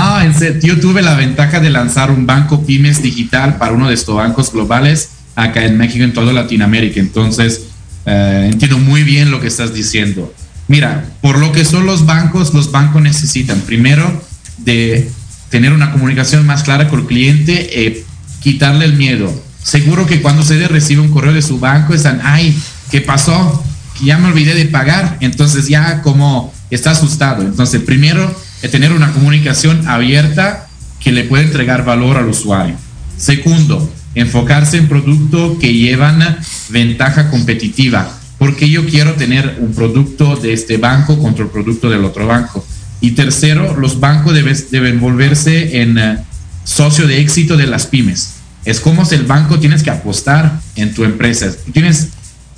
[0.00, 3.88] Ah, en serio, yo tuve la ventaja de lanzar un banco pymes digital para uno
[3.88, 7.00] de estos bancos globales acá en México, en toda Latinoamérica.
[7.00, 7.62] Entonces,
[8.06, 10.32] eh, entiendo muy bien lo que estás diciendo.
[10.68, 14.22] Mira, por lo que son los bancos, los bancos necesitan primero
[14.58, 15.10] de
[15.50, 18.04] tener una comunicación más clara con el cliente, eh,
[18.40, 19.32] quitarle el miedo.
[19.60, 22.56] Seguro que cuando ustedes reciben un correo de su banco están, ay,
[22.90, 23.64] ¿qué pasó?
[24.02, 25.16] Ya me olvidé de pagar.
[25.20, 27.42] Entonces ya como está asustado.
[27.42, 30.66] Entonces primero es tener una comunicación abierta
[31.00, 32.76] que le puede entregar valor al usuario.
[33.16, 38.14] Segundo, enfocarse en productos que llevan ventaja competitiva.
[38.38, 42.64] Porque yo quiero tener un producto de este banco contra el producto del otro banco.
[43.00, 46.18] Y tercero, los bancos debes- deben volverse en eh,
[46.64, 48.34] socio de éxito de las pymes.
[48.64, 51.48] Es como si el banco tienes que apostar en tu empresa.
[51.72, 52.08] Tienes,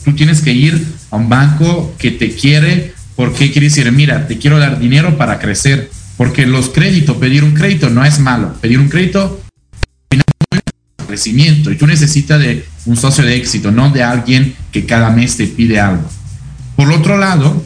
[0.05, 4.27] tú tienes que ir a un banco que te quiere ¿Por qué quiere decir, mira,
[4.27, 5.91] te quiero dar dinero para crecer?
[6.17, 8.55] Porque los créditos, pedir un crédito no es malo.
[8.63, 9.43] Pedir un crédito
[11.07, 15.37] crecimiento y tú necesitas de un socio de éxito, no de alguien que cada mes
[15.37, 16.11] te pide algo.
[16.77, 17.63] Por otro lado,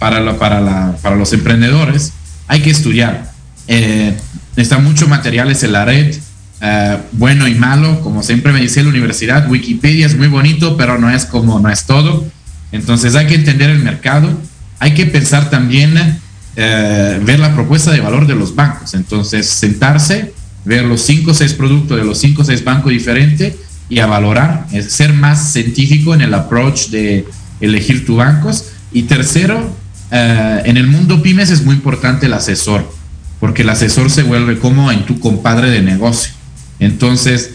[0.00, 2.12] para, la, para, la, para los emprendedores
[2.48, 3.30] hay que estudiar.
[3.68, 4.12] Eh,
[4.56, 6.16] están muchos materiales en la red,
[6.60, 10.98] eh, bueno y malo, como siempre me dice la universidad, Wikipedia es muy bonito, pero
[10.98, 12.24] no es como, no es todo.
[12.72, 14.28] Entonces hay que entender el mercado,
[14.78, 16.18] hay que pensar también,
[16.56, 18.94] eh, ver la propuesta de valor de los bancos.
[18.94, 20.32] Entonces sentarse,
[20.64, 23.54] ver los cinco o seis productos de los cinco o seis bancos diferentes
[23.88, 27.26] y a valorar, ser más científico en el approach de
[27.60, 28.66] elegir tus bancos.
[28.92, 29.76] Y tercero,
[30.10, 32.90] eh, en el mundo pymes es muy importante el asesor,
[33.40, 36.32] porque el asesor se vuelve como en tu compadre de negocio.
[36.78, 37.50] Entonces,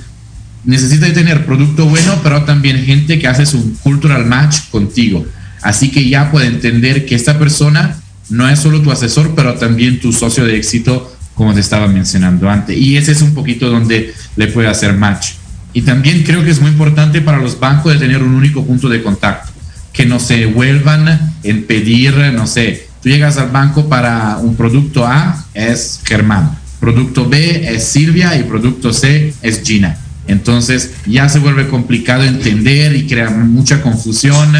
[0.65, 5.25] necesitas tener producto bueno, pero también gente que hace su cultural match contigo.
[5.61, 7.97] Así que ya puede entender que esta persona
[8.29, 12.49] no es solo tu asesor, pero también tu socio de éxito, como te estaba mencionando
[12.49, 12.77] antes.
[12.77, 15.31] Y ese es un poquito donde le puede hacer match.
[15.73, 18.89] Y también creo que es muy importante para los bancos de tener un único punto
[18.89, 19.51] de contacto,
[19.93, 25.05] que no se vuelvan en pedir, no sé, tú llegas al banco para un producto
[25.05, 29.97] A, es Germán, producto B es Silvia y producto C es Gina.
[30.27, 34.53] Entonces ya se vuelve complicado entender y crea mucha confusión.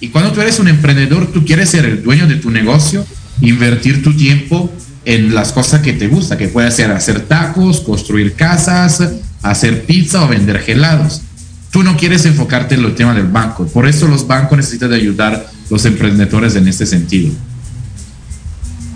[0.00, 3.04] Y cuando tú eres un emprendedor, tú quieres ser el dueño de tu negocio,
[3.42, 4.72] invertir tu tiempo
[5.04, 9.02] en las cosas que te gusta, que puede ser hacer tacos, construir casas,
[9.42, 11.22] hacer pizza o vender gelados.
[11.70, 13.66] Tú no quieres enfocarte en el tema del banco.
[13.66, 17.30] Por eso los bancos necesitan ayudar a los emprendedores en este sentido.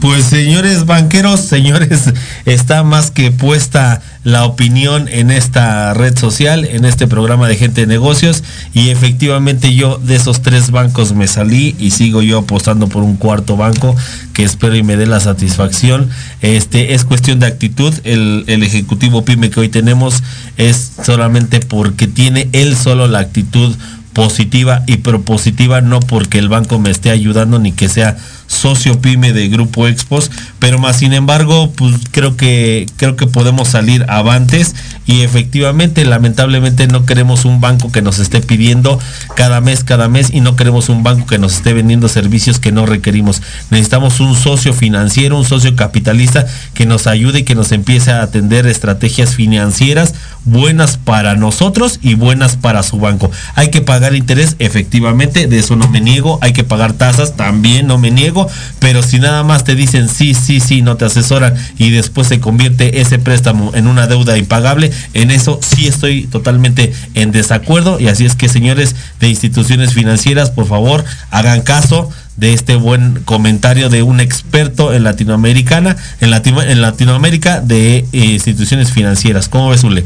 [0.04, 2.12] Pues señores banqueros, señores,
[2.44, 7.80] está más que puesta la opinión en esta red social, en este programa de gente
[7.80, 8.44] de negocios
[8.74, 13.16] y efectivamente yo de esos tres bancos me salí y sigo yo apostando por un
[13.16, 13.96] cuarto banco
[14.34, 16.10] que espero y me dé la satisfacción.
[16.42, 17.94] Este es cuestión de actitud.
[18.04, 20.22] El, el ejecutivo pyme que hoy tenemos
[20.58, 23.74] es solamente porque tiene él solo la actitud
[24.12, 28.16] positiva y propositiva, no porque el banco me esté ayudando ni que sea
[28.46, 33.68] socio pyme de Grupo Expos, pero más sin embargo, pues creo que creo que podemos
[33.68, 34.74] salir avantes
[35.06, 38.98] y efectivamente, lamentablemente no queremos un banco que nos esté pidiendo
[39.36, 42.72] cada mes, cada mes y no queremos un banco que nos esté vendiendo servicios que
[42.72, 43.42] no requerimos.
[43.70, 48.22] Necesitamos un socio financiero, un socio capitalista que nos ayude y que nos empiece a
[48.22, 50.14] atender estrategias financieras
[50.44, 53.30] buenas para nosotros y buenas para su banco.
[53.54, 57.86] Hay que pagar interés, efectivamente, de eso no me niego, hay que pagar tasas, también
[57.86, 58.33] no me niego,
[58.78, 62.40] pero si nada más te dicen sí, sí, sí, no te asesoran y después se
[62.40, 68.08] convierte ese préstamo en una deuda impagable, en eso sí estoy totalmente en desacuerdo y
[68.08, 73.88] así es que señores de instituciones financieras, por favor, hagan caso de este buen comentario
[73.88, 79.48] de un experto en Latinoamericana, en, Latino, en Latinoamérica de eh, instituciones financieras.
[79.48, 80.04] ¿Cómo ves, Ule?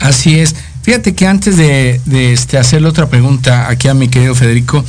[0.00, 0.54] Así es.
[0.82, 4.84] Fíjate que antes de, de este, hacerle otra pregunta aquí a mi querido Federico,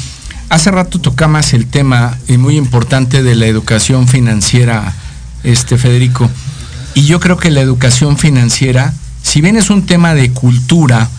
[0.50, 4.94] hace rato tocamos el tema y muy importante de la educación financiera,
[5.44, 6.30] este Federico.
[6.96, 11.10] Y yo creo que la educación financiera, si bien es un tema de cultura,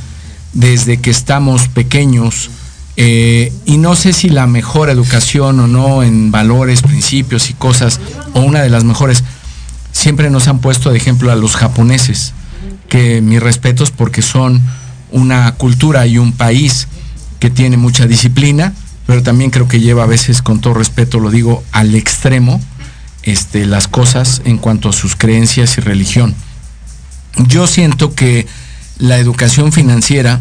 [0.53, 2.51] desde que estamos pequeños,
[2.97, 8.01] eh, y no sé si la mejor educación o no en valores, principios y cosas,
[8.35, 9.23] o una de las mejores,
[9.93, 12.35] siempre nos han puesto de ejemplo a los japoneses
[12.89, 14.61] que mis respetos porque son
[15.13, 16.89] una cultura y un país
[17.39, 18.75] que tiene mucha disciplina,
[19.11, 22.61] pero también creo que lleva a veces, con todo respeto lo digo, al extremo
[23.25, 26.33] este, las cosas en cuanto a sus creencias y religión.
[27.49, 28.47] Yo siento que
[28.99, 30.41] la educación financiera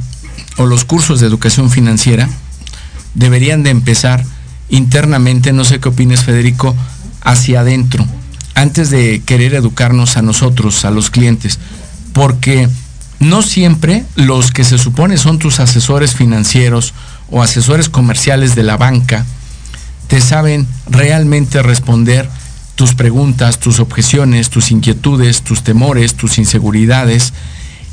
[0.58, 2.30] o los cursos de educación financiera
[3.16, 4.24] deberían de empezar
[4.70, 6.76] internamente, no sé qué opines Federico,
[7.24, 8.06] hacia adentro,
[8.54, 11.58] antes de querer educarnos a nosotros, a los clientes
[12.14, 12.70] porque
[13.20, 16.94] no siempre los que se supone son tus asesores financieros
[17.32, 19.26] o asesores comerciales de la banca
[20.08, 22.30] te saben realmente responder
[22.76, 27.34] tus preguntas, tus objeciones, tus inquietudes, tus temores, tus inseguridades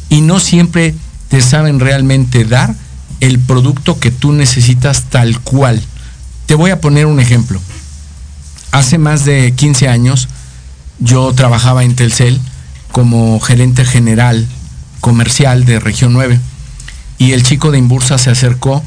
[0.08, 0.94] y no siempre
[1.28, 2.74] te saben realmente dar
[3.20, 5.82] el producto que tú necesitas tal cual.
[6.46, 7.60] Te voy a poner un ejemplo.
[8.70, 10.28] Hace más de 15 años
[10.98, 12.40] yo trabajaba en Telcel
[12.92, 14.46] como gerente general
[15.00, 16.40] comercial de Región 9.
[17.18, 18.82] Y el chico de Imbursa se acercó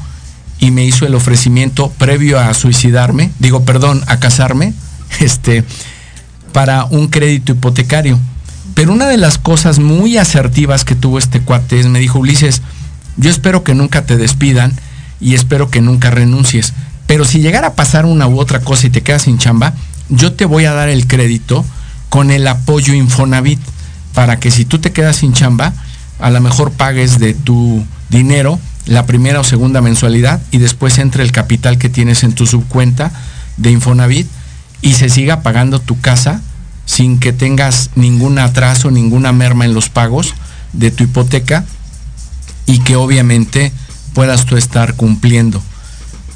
[0.60, 4.74] y me hizo el ofrecimiento previo a suicidarme, digo, perdón, a casarme,
[5.20, 5.64] este,
[6.52, 8.18] para un crédito hipotecario.
[8.74, 12.62] Pero una de las cosas muy asertivas que tuvo este cuate es, me dijo, Ulises,
[13.16, 14.72] yo espero que nunca te despidan
[15.20, 16.72] y espero que nunca renuncies,
[17.06, 19.74] Pero si llegara a pasar una u otra cosa y te quedas sin chamba,
[20.08, 21.64] yo te voy a dar el crédito
[22.08, 23.60] con el apoyo Infonavit
[24.14, 25.72] para que si tú te quedas sin chamba,
[26.20, 31.22] a lo mejor pagues de tu dinero la primera o segunda mensualidad y después entre
[31.22, 33.12] el capital que tienes en tu subcuenta
[33.56, 34.26] de Infonavit
[34.82, 36.40] y se siga pagando tu casa
[36.86, 40.34] sin que tengas ningún atraso, ninguna merma en los pagos
[40.72, 41.64] de tu hipoteca
[42.66, 43.72] y que obviamente
[44.14, 45.62] puedas tú estar cumpliendo.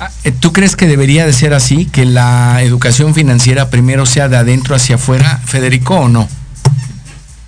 [0.01, 1.87] Ah, eh, ¿Tú crees que debería de ser así?
[1.87, 6.29] ¿Que la educación financiera primero sea de adentro hacia afuera, Federico, o no?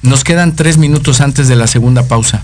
[0.03, 2.43] Nos quedan tres minutos antes de la segunda pausa.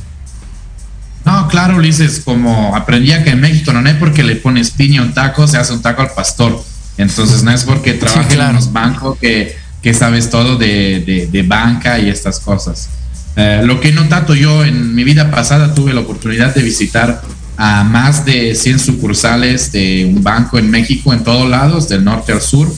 [1.25, 5.05] No, claro, Ulises, como aprendí que en México no es porque le pones piña a
[5.05, 6.63] un taco, se hace un taco al pastor.
[6.99, 8.51] Entonces no es porque trabajas claro.
[8.51, 12.89] en los bancos que, que sabes todo de, de- de banca y estas cosas.
[13.37, 17.23] Eh, lo que he notado yo en mi vida pasada, tuve la oportunidad de visitar
[17.57, 22.33] a más de 100 sucursales de un banco en México, en todos lados, del norte
[22.33, 22.71] al sur,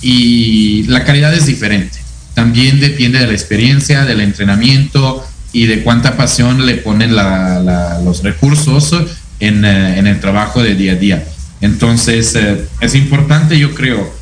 [0.00, 1.98] y la calidad es diferente.
[2.34, 8.00] También depende de la experiencia, del entrenamiento y de cuánta pasión le ponen la- la-
[8.00, 8.94] los recursos
[9.40, 11.24] en, eh, en el trabajo de día a día.
[11.60, 14.12] Entonces, eh, es importante, yo creo,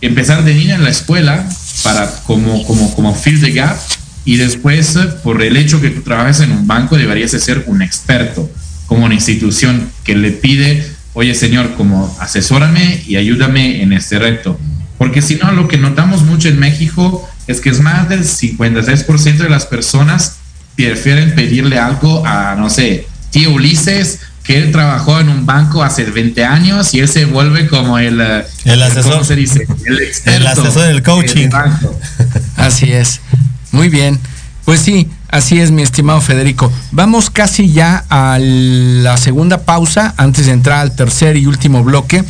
[0.00, 1.46] empezar de niña en la escuela
[1.82, 3.76] para como, como, como fill the gap
[4.24, 7.64] y después, eh, por el hecho que tú trabajas en un banco, deberías de ser
[7.66, 8.50] un experto,
[8.86, 14.58] como una institución que le pide, oye señor, como asesórame y ayúdame en este reto.
[14.98, 19.42] Porque si no, lo que notamos mucho en México es que es más del 56%
[19.44, 20.36] de las personas
[20.76, 26.04] prefieren pedirle algo a, no sé, tío Ulises, que él trabajó en un banco hace
[26.04, 29.12] 20 años y él se vuelve como el, eh, El asesor.
[29.12, 29.66] ¿cómo se dice?
[29.86, 30.40] El experto.
[30.40, 31.42] El asesor del coaching.
[31.42, 31.98] del banco.
[32.56, 33.20] Así es.
[33.72, 34.20] Muy bien.
[34.64, 36.72] Pues sí, así es, mi estimado Federico.
[36.90, 42.24] Vamos casi ya a la segunda pausa antes de entrar al tercer y último bloque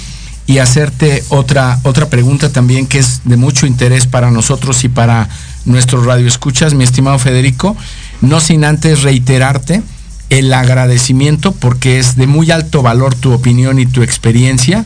[0.46, 5.28] y hacerte otra, otra pregunta también que es de mucho interés para nosotros y para
[5.64, 7.76] nuestros radioescuchas, mi estimado Federico.
[8.20, 9.82] No sin antes reiterarte
[10.30, 14.84] el agradecimiento porque es de muy alto valor tu opinión y tu experiencia.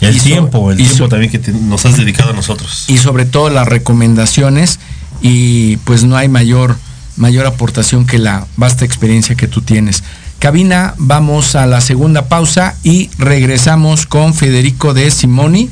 [0.00, 2.84] El Y tiempo, el y tiempo también que te- nos has dedicado a nosotros.
[2.88, 4.78] y sobre todo las recomendaciones
[5.22, 6.76] y pues no hay mayor
[7.16, 10.02] mayor aportación que la vasta experiencia que tú tienes.
[10.38, 15.68] Cabina, vamos a la segunda pausa y regresamos con Federico de Simoni,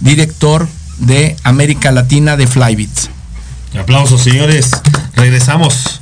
[0.00, 3.08] director de América Latina de Flybits.
[3.78, 4.70] Aplausos, señores.
[5.16, 6.01] Regresamos.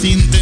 [0.00, 0.39] Secretos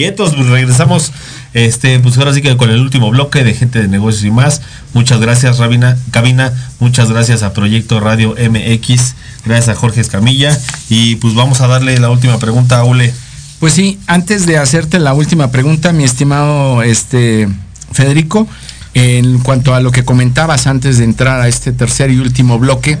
[0.00, 1.12] Bien, entonces pues, regresamos,
[1.52, 4.62] este, pues ahora sí que con el último bloque de gente de negocios y más.
[4.94, 6.54] Muchas gracias, Rabina, Cabina.
[6.78, 9.14] Muchas gracias a Proyecto Radio MX.
[9.44, 10.58] Gracias a Jorge Escamilla.
[10.88, 13.12] Y pues vamos a darle la última pregunta a Ule.
[13.58, 17.46] Pues sí, antes de hacerte la última pregunta, mi estimado este,
[17.92, 18.48] Federico,
[18.94, 22.96] en cuanto a lo que comentabas antes de entrar a este tercer y último bloque,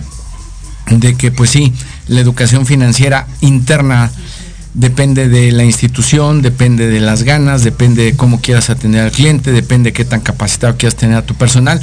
[0.90, 1.72] de que pues sí,
[2.08, 4.10] la educación financiera interna
[4.74, 9.52] depende de la institución, depende de las ganas, depende de cómo quieras atender al cliente,
[9.52, 11.80] depende de qué tan capacitado quieras tener a tu personal.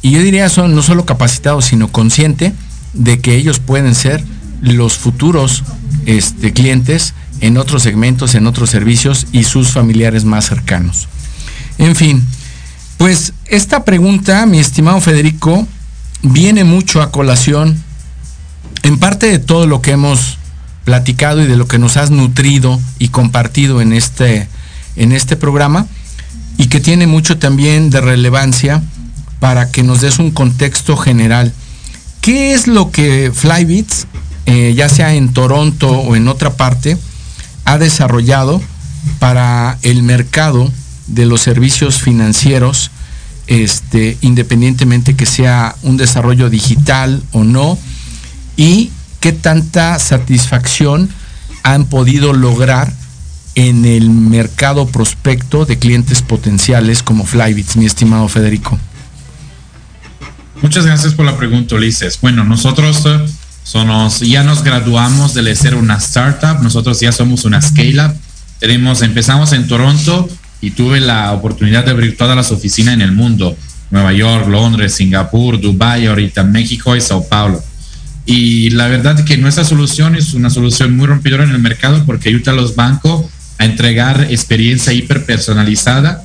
[0.00, 2.52] Y yo diría son no solo capacitados, sino consciente
[2.92, 4.22] de que ellos pueden ser
[4.60, 5.64] los futuros
[6.06, 11.08] este, clientes en otros segmentos, en otros servicios y sus familiares más cercanos.
[11.78, 12.22] En fin,
[12.98, 15.66] pues esta pregunta, mi estimado Federico,
[16.22, 17.82] viene mucho a colación
[18.84, 20.38] en parte de todo lo que hemos
[20.84, 24.48] platicado y de lo que nos has nutrido y compartido en este,
[24.96, 25.86] en este programa
[26.58, 28.82] y que tiene mucho también de relevancia
[29.40, 31.52] para que nos des un contexto general.
[32.20, 34.06] ¿Qué es lo que Flybits,
[34.46, 36.96] eh, ya sea en Toronto o en otra parte,
[37.64, 38.62] ha desarrollado
[39.18, 40.70] para el mercado
[41.08, 42.90] de los servicios financieros,
[43.48, 47.76] este, independientemente que sea un desarrollo digital o no?
[48.56, 48.90] Y
[49.22, 51.08] qué tanta satisfacción
[51.62, 52.92] han podido lograr
[53.54, 58.78] en el mercado prospecto de clientes potenciales como Flybits, mi estimado Federico.
[60.60, 62.18] Muchas gracias por la pregunta, Ulises.
[62.20, 63.24] Bueno, nosotros eh,
[63.62, 68.14] somos, ya nos graduamos de ser una startup, nosotros ya somos una scale-up.
[68.58, 70.28] Tenemos, empezamos en Toronto
[70.60, 73.56] y tuve la oportunidad de abrir todas las oficinas en el mundo.
[73.92, 77.62] Nueva York, Londres, Singapur, Dubai, ahorita México y Sao Paulo.
[78.24, 82.28] Y la verdad que nuestra solución es una solución muy rompedora en el mercado porque
[82.28, 83.26] ayuda a los bancos
[83.58, 86.22] a entregar experiencia hiper personalizada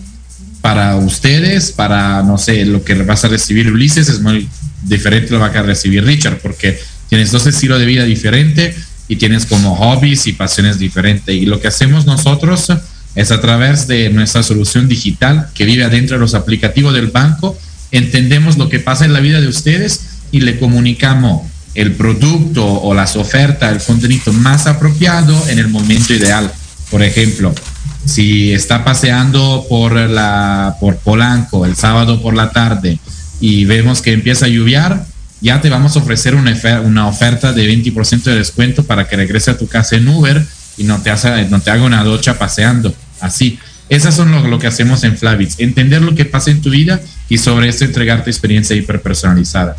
[0.61, 4.47] para ustedes, para, no sé, lo que vas a recibir Ulises es muy
[4.83, 6.79] diferente lo que va a recibir Richard porque
[7.09, 8.75] tienes dos estilos de vida diferentes
[9.07, 11.33] y tienes como hobbies y pasiones diferentes.
[11.33, 12.67] Y lo que hacemos nosotros
[13.15, 17.57] es a través de nuestra solución digital que vive adentro de los aplicativos del banco,
[17.91, 21.43] entendemos lo que pasa en la vida de ustedes y le comunicamos
[21.78, 26.51] el producto o las ofertas, el contenido más apropiado en el momento ideal.
[26.89, 27.53] Por ejemplo,
[28.03, 32.97] si está paseando por, la, por Polanco el sábado por la tarde
[33.39, 35.05] y vemos que empieza a lluviar,
[35.39, 36.51] ya te vamos a ofrecer una,
[36.84, 40.43] una oferta de 20% de descuento para que regrese a tu casa en Uber
[40.78, 42.91] y no te, haga, no te haga una docha paseando.
[43.21, 43.59] Así.
[43.89, 45.59] Esas son lo, que hacemos en Flavits.
[45.59, 46.99] Entender lo que pasa en tu vida
[47.30, 49.78] y sobre eso entregarte experiencia hiperpersonalizada.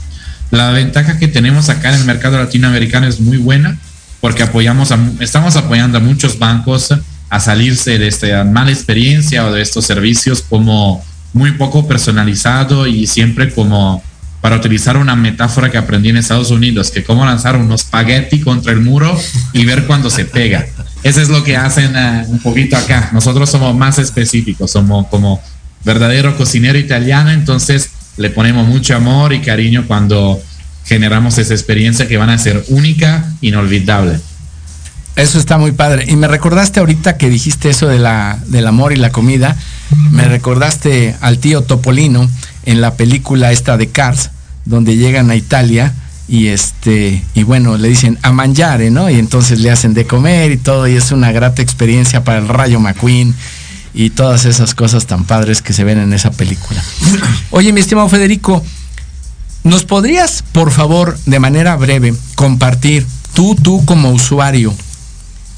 [0.51, 3.79] La ventaja que tenemos acá en el mercado latinoamericano es muy buena
[4.21, 6.95] porque apoyamos estamos apoyando a muchos bancos
[7.31, 13.07] a salirse de esta mala experiencia o de estos servicios como muy poco personalizado y
[13.07, 14.03] siempre como
[14.41, 18.73] para utilizar una metáfora que aprendí en Estados Unidos, que como lanzar unos spaghetti contra
[18.73, 19.19] el muro
[19.53, 20.65] y ver cuando se pega.
[21.03, 23.11] Eso es lo que hacen eh, un poquito acá.
[23.13, 25.43] Nosotros somos más específicos, somos como
[25.85, 30.41] verdadero cocinero italiano, entonces le ponemos mucho amor y cariño cuando
[30.85, 34.19] generamos esa experiencia que van a ser única, inolvidable.
[35.17, 36.05] Eso está muy padre.
[36.09, 39.57] Y me recordaste ahorita que dijiste eso de la, del amor y la comida.
[40.13, 42.29] Me recordaste al tío Topolino
[42.65, 44.31] en la película esta de Cars,
[44.65, 45.93] donde llegan a Italia
[46.29, 50.53] y este y bueno le dicen a mangiare no y entonces le hacen de comer
[50.53, 53.35] y todo y es una grata experiencia para el Rayo McQueen
[53.95, 56.83] y todas esas cosas tan padres que se ven en esa película.
[57.51, 58.65] Oye, mi estimado Federico,
[59.65, 64.75] ¿nos podrías, por favor, de manera breve, compartir, tú, tú como usuario,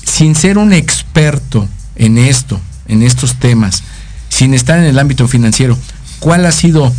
[0.04, 3.82] sin ser un experto en esto, en estos temas,
[4.28, 5.76] sin estar en el ámbito financiero,
[6.18, 6.92] cuál ha sido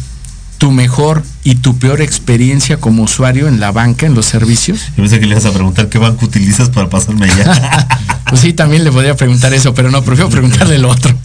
[0.62, 4.80] tu mejor y tu peor experiencia como usuario en la banca, en los servicios?
[4.89, 7.88] Yo pensé que le ibas a preguntar qué banco utilizas para pasarme allá.
[8.30, 11.18] pues sí, también le podría preguntar eso, pero no, prefiero preguntarle lo otro.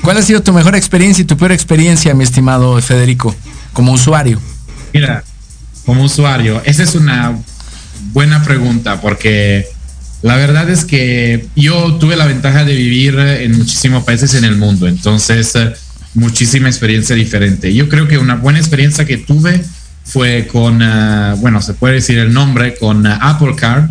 [0.00, 3.32] ¿Cuál ha sido tu mejor experiencia y tu peor experiencia, mi estimado Federico,
[3.72, 4.40] como usuario?
[4.92, 5.22] Mira,
[5.86, 7.38] como usuario, esa es una
[8.12, 9.68] buena pregunta porque
[10.22, 14.56] la verdad es que yo tuve la ventaja de vivir en muchísimos países en el
[14.56, 15.56] mundo, entonces
[16.14, 17.72] muchísima experiencia diferente.
[17.72, 19.62] Yo creo que una buena experiencia que tuve
[20.04, 23.90] fue con, uh, bueno, se puede decir el nombre, con uh, Apple Card,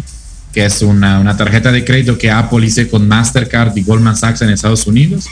[0.54, 4.42] que es una, una, tarjeta de crédito que Apple hice con Mastercard y Goldman Sachs
[4.42, 5.28] en Estados Unidos.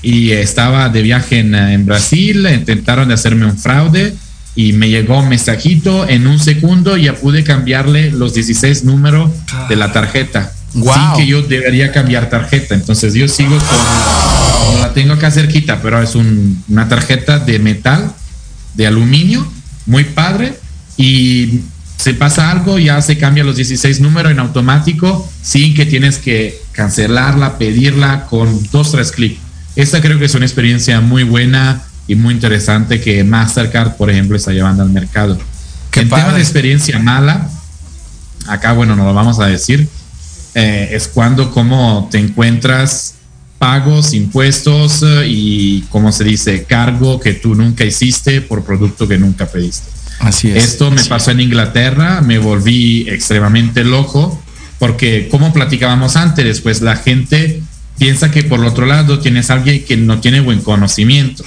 [0.00, 4.14] Y estaba de viaje en, uh, en Brasil, intentaron de hacerme un fraude
[4.54, 9.30] y me llegó un mensajito en un segundo, ya pude cambiarle los 16 números
[9.68, 10.52] de la tarjeta.
[10.74, 10.94] Wow.
[10.94, 12.74] sin que yo debería cambiar tarjeta.
[12.74, 14.27] Entonces yo sigo con,
[14.80, 18.12] la tengo acá cerquita, pero es un- una tarjeta de metal,
[18.74, 19.46] de aluminio,
[19.86, 20.58] muy padre,
[20.96, 21.60] y
[21.96, 26.60] se pasa algo, ya se cambia los 16 números en automático, sin que tienes que
[26.72, 29.40] cancelarla, pedirla con dos, tres clics.
[29.76, 34.36] Esta creo que es una experiencia muy buena y muy interesante que Mastercard, por ejemplo,
[34.36, 35.38] está llevando al mercado.
[35.90, 36.36] Qué tema padre.
[36.36, 37.48] de experiencia mala,
[38.46, 39.88] acá bueno, no lo vamos a decir,
[40.54, 43.14] eh, es cuando como te encuentras
[43.58, 49.18] pagos, impuestos eh, y, como se dice, cargo que tú nunca hiciste por producto que
[49.18, 49.90] nunca pediste.
[50.20, 50.64] Así es.
[50.64, 54.42] Esto me pasó en Inglaterra, me volví extremadamente loco
[54.78, 57.62] porque como platicábamos antes, pues la gente
[57.98, 61.44] piensa que por el otro lado tienes a alguien que no tiene buen conocimiento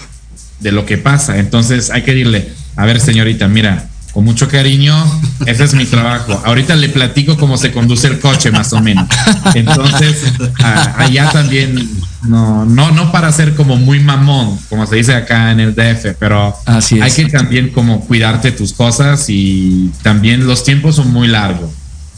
[0.60, 1.38] de lo que pasa.
[1.40, 4.94] Entonces hay que decirle, a ver señorita, mira, con mucho cariño,
[5.46, 6.42] ese es mi trabajo.
[6.46, 9.08] Ahorita le platico cómo se conduce el coche más o menos.
[9.56, 10.34] Entonces,
[10.64, 11.90] a- allá también,
[12.24, 16.16] no, no, no para ser como muy mamón, como se dice acá en el DF,
[16.20, 17.02] pero Así es.
[17.04, 21.70] hay que también como cuidarte tus cosas y también los tiempos son muy largos.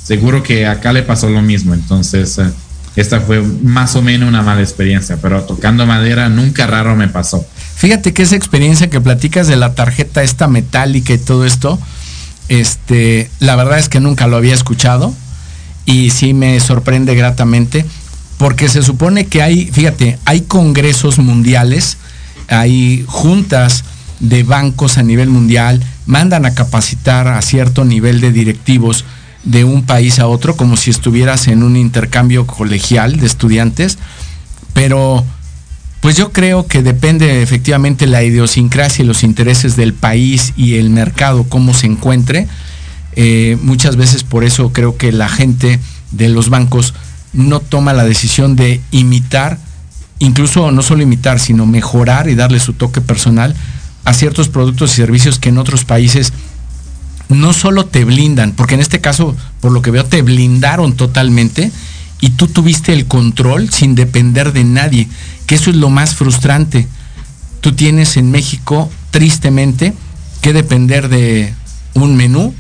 [0.04, 2.44] Seguro que acá le pasó lo mismo, entonces eh,
[2.96, 7.46] esta fue más o menos una mala experiencia, pero tocando madera nunca raro me pasó.
[7.76, 11.80] Fíjate que esa experiencia que platicas de la tarjeta esta metálica y todo esto,
[12.50, 15.14] este, la verdad es que nunca lo había escuchado
[15.86, 17.86] y sí me sorprende gratamente
[18.38, 21.98] porque se supone que hay, fíjate, hay congresos mundiales,
[22.48, 23.84] hay juntas
[24.20, 29.06] de bancos a nivel mundial, mandan a capacitar a cierto nivel de directivos
[29.44, 33.98] de un país a otro como si estuvieras en un intercambio colegial de estudiantes,
[34.74, 35.26] pero
[36.04, 40.90] pues yo creo que depende efectivamente la idiosincrasia y los intereses del país y el
[40.90, 42.46] mercado, cómo se encuentre.
[43.16, 45.80] Eh, muchas veces por eso creo que la gente
[46.12, 46.94] de los bancos
[47.32, 49.58] no toma la decisión de imitar,
[50.20, 53.56] incluso no solo imitar, sino mejorar y darle su toque personal
[54.04, 56.34] a ciertos productos y servicios que en otros países
[57.30, 61.72] no solo te blindan, porque en este caso, por lo que veo, te blindaron totalmente
[62.24, 65.10] y tú tuviste el control sin depender de nadie,
[65.46, 66.88] que eso es lo más frustrante.
[67.60, 69.94] Tú tienes en México, tristemente,
[70.40, 71.54] que depender de
[71.96, 72.56] un menú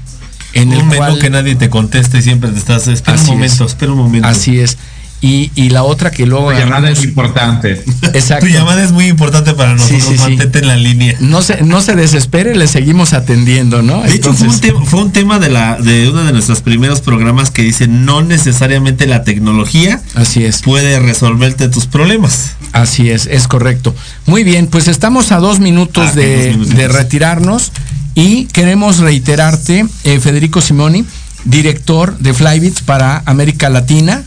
[0.51, 2.89] en un el menú cual que nadie te conteste y siempre te estás.
[2.89, 3.71] Espera Así un momento, es.
[3.71, 4.27] espera un momento.
[4.27, 4.77] Así es.
[5.25, 6.51] Y, y la otra que luego...
[6.51, 7.81] La llamada es importante.
[8.13, 8.45] Exacto.
[8.45, 10.03] Tu llamada es muy importante para nosotros.
[10.03, 10.19] sí, sí.
[10.21, 11.15] Mantente en la línea.
[11.21, 14.01] No se, no se desespere, le seguimos atendiendo, ¿no?
[14.01, 16.99] De hecho, fue un, tema, fue un tema de, la, de uno de nuestros primeros
[16.99, 20.61] programas que dice no necesariamente la tecnología Así es.
[20.61, 22.57] puede resolverte tus problemas.
[22.73, 23.95] Así es, es correcto.
[24.25, 26.77] Muy bien, pues estamos a dos minutos, Ah, de, dos minutitos.
[26.77, 27.71] de retirarnos
[28.13, 31.05] y queremos reiterarte, eh, Federico Simoni,
[31.45, 34.21] director de Flybits para América Latina,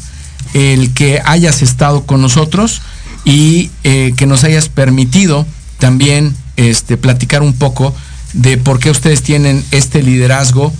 [0.56, 2.80] el que hayas estado con nosotros
[3.26, 5.46] y eh, que nos hayas permitido
[5.78, 7.94] también este, platicar un poco
[8.32, 10.72] de por qué ustedes tienen este liderazgo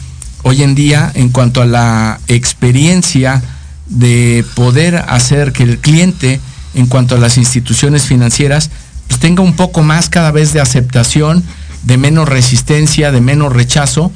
[0.44, 3.42] hoy en día en cuanto a la experiencia
[3.84, 6.40] de poder hacer que el cliente,
[6.74, 8.70] en cuanto a las instituciones financieras,
[9.08, 11.44] pues tenga un poco más cada vez de aceptación,
[11.82, 14.10] de menos resistencia, de menos rechazo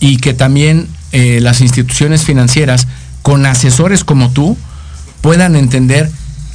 [0.00, 2.88] y que también eh, las instituciones financieras,
[3.22, 4.58] con asesores como tú,
[5.24, 6.10] puedan entender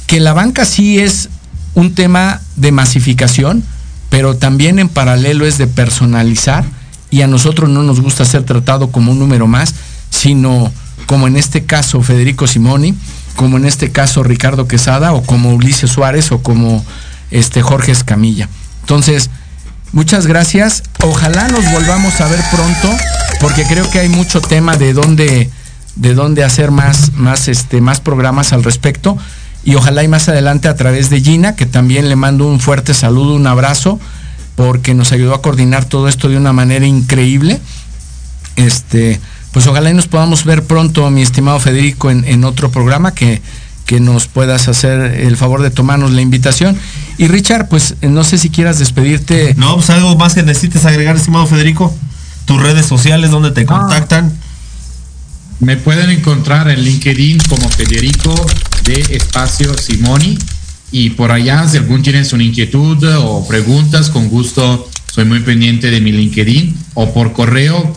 [0.06, 1.28] que la banca sí es
[1.74, 3.64] un tema de masificación,
[4.10, 6.64] pero también en paralelo es de personalizar
[7.10, 9.74] y a nosotros no nos gusta ser tratado como un número más,
[10.10, 10.70] sino
[11.06, 12.94] como en este caso Federico Simoni,
[13.34, 16.84] como en este caso Ricardo Quesada o como Ulises Suárez o como
[17.32, 18.48] este Jorge Escamilla.
[18.82, 19.30] Entonces,
[19.90, 20.84] muchas gracias.
[21.02, 22.96] Ojalá nos volvamos a ver pronto
[23.40, 25.50] porque creo que hay mucho tema de dónde
[25.96, 29.18] de dónde hacer más más este más programas al respecto
[29.64, 32.94] y ojalá y más adelante a través de Gina, que también le mando un fuerte
[32.94, 34.00] saludo, un abrazo
[34.56, 37.60] porque nos ayudó a coordinar todo esto de una manera increíble.
[38.56, 39.20] Este,
[39.52, 43.42] pues ojalá y nos podamos ver pronto, mi estimado Federico, en, en otro programa que,
[43.86, 46.76] que nos puedas hacer el favor de tomarnos la invitación.
[47.18, 49.54] Y Richard, pues no sé si quieras despedirte.
[49.56, 51.94] No, pues algo más que necesites agregar, estimado Federico.
[52.46, 54.32] Tus redes sociales, donde te contactan.
[55.60, 58.34] Me pueden encontrar en LinkedIn como Federico
[58.84, 60.38] de Espacio Simoni
[60.90, 65.90] y por allá si algún tienes una inquietud o preguntas, con gusto soy muy pendiente
[65.90, 67.94] de mi LinkedIn o por correo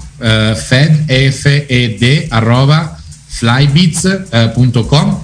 [3.29, 5.19] flybits.com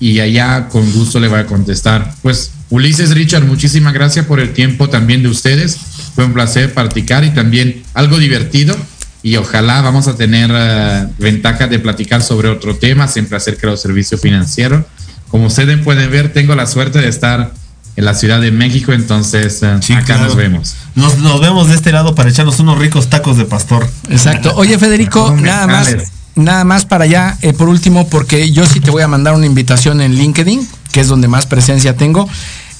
[0.00, 2.12] y allá con gusto le voy a contestar.
[2.22, 5.78] Pues Ulises, Richard, muchísimas gracias por el tiempo también de ustedes.
[6.16, 8.76] Fue un placer practicar y también algo divertido
[9.22, 13.72] y ojalá vamos a tener uh, ventaja de platicar sobre otro tema, siempre acerca de
[13.72, 14.84] los servicios financieros.
[15.28, 17.52] Como ustedes pueden ver, tengo la suerte de estar
[17.96, 20.24] en la Ciudad de México, entonces uh, Sí, acá claro.
[20.24, 20.76] nos vemos.
[20.94, 23.88] Nos, nos vemos de este lado para echarnos unos ricos tacos de pastor.
[24.08, 24.52] Exacto.
[24.54, 25.96] Oye, Federico, nada más,
[26.36, 29.46] nada más para allá, eh, por último, porque yo sí te voy a mandar una
[29.46, 32.28] invitación en LinkedIn, que es donde más presencia tengo.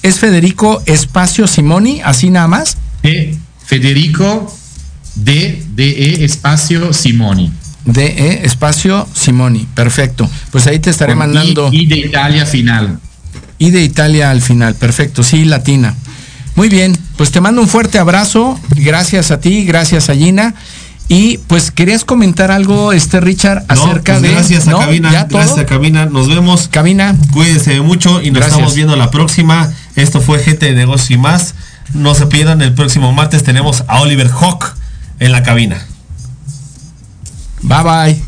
[0.05, 2.77] Es Federico Espacio Simoni, así nada más.
[3.03, 3.37] De
[3.67, 4.55] Federico
[5.25, 7.53] de DE Espacio Simoni.
[7.85, 10.29] De Espacio Simoni, perfecto.
[10.51, 11.71] Pues ahí te estaré Con mandando.
[11.73, 12.99] I, I de Italia final.
[13.59, 15.95] Y de Italia al final, perfecto, sí, latina.
[16.55, 20.55] Muy bien, pues te mando un fuerte abrazo, gracias a ti, gracias a Gina.
[21.11, 24.31] Y pues querías comentar algo, este Richard, No, acerca pues de.
[24.33, 24.79] Gracias a ¿no?
[24.81, 25.11] Cabina.
[25.11, 25.39] ¿Ya todo?
[25.39, 26.05] Gracias a Cabina.
[26.05, 26.69] Nos vemos.
[26.69, 27.17] Cabina.
[27.33, 28.53] Cuídense mucho y nos Gracias.
[28.53, 29.73] estamos viendo la próxima.
[29.97, 31.55] Esto fue Gente de Negocios y más.
[31.95, 33.43] No se pierdan el próximo martes.
[33.43, 34.75] Tenemos a Oliver Hawk
[35.19, 35.87] en la cabina.
[37.63, 38.28] Bye bye.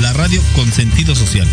[0.00, 1.48] la radio con sentido social.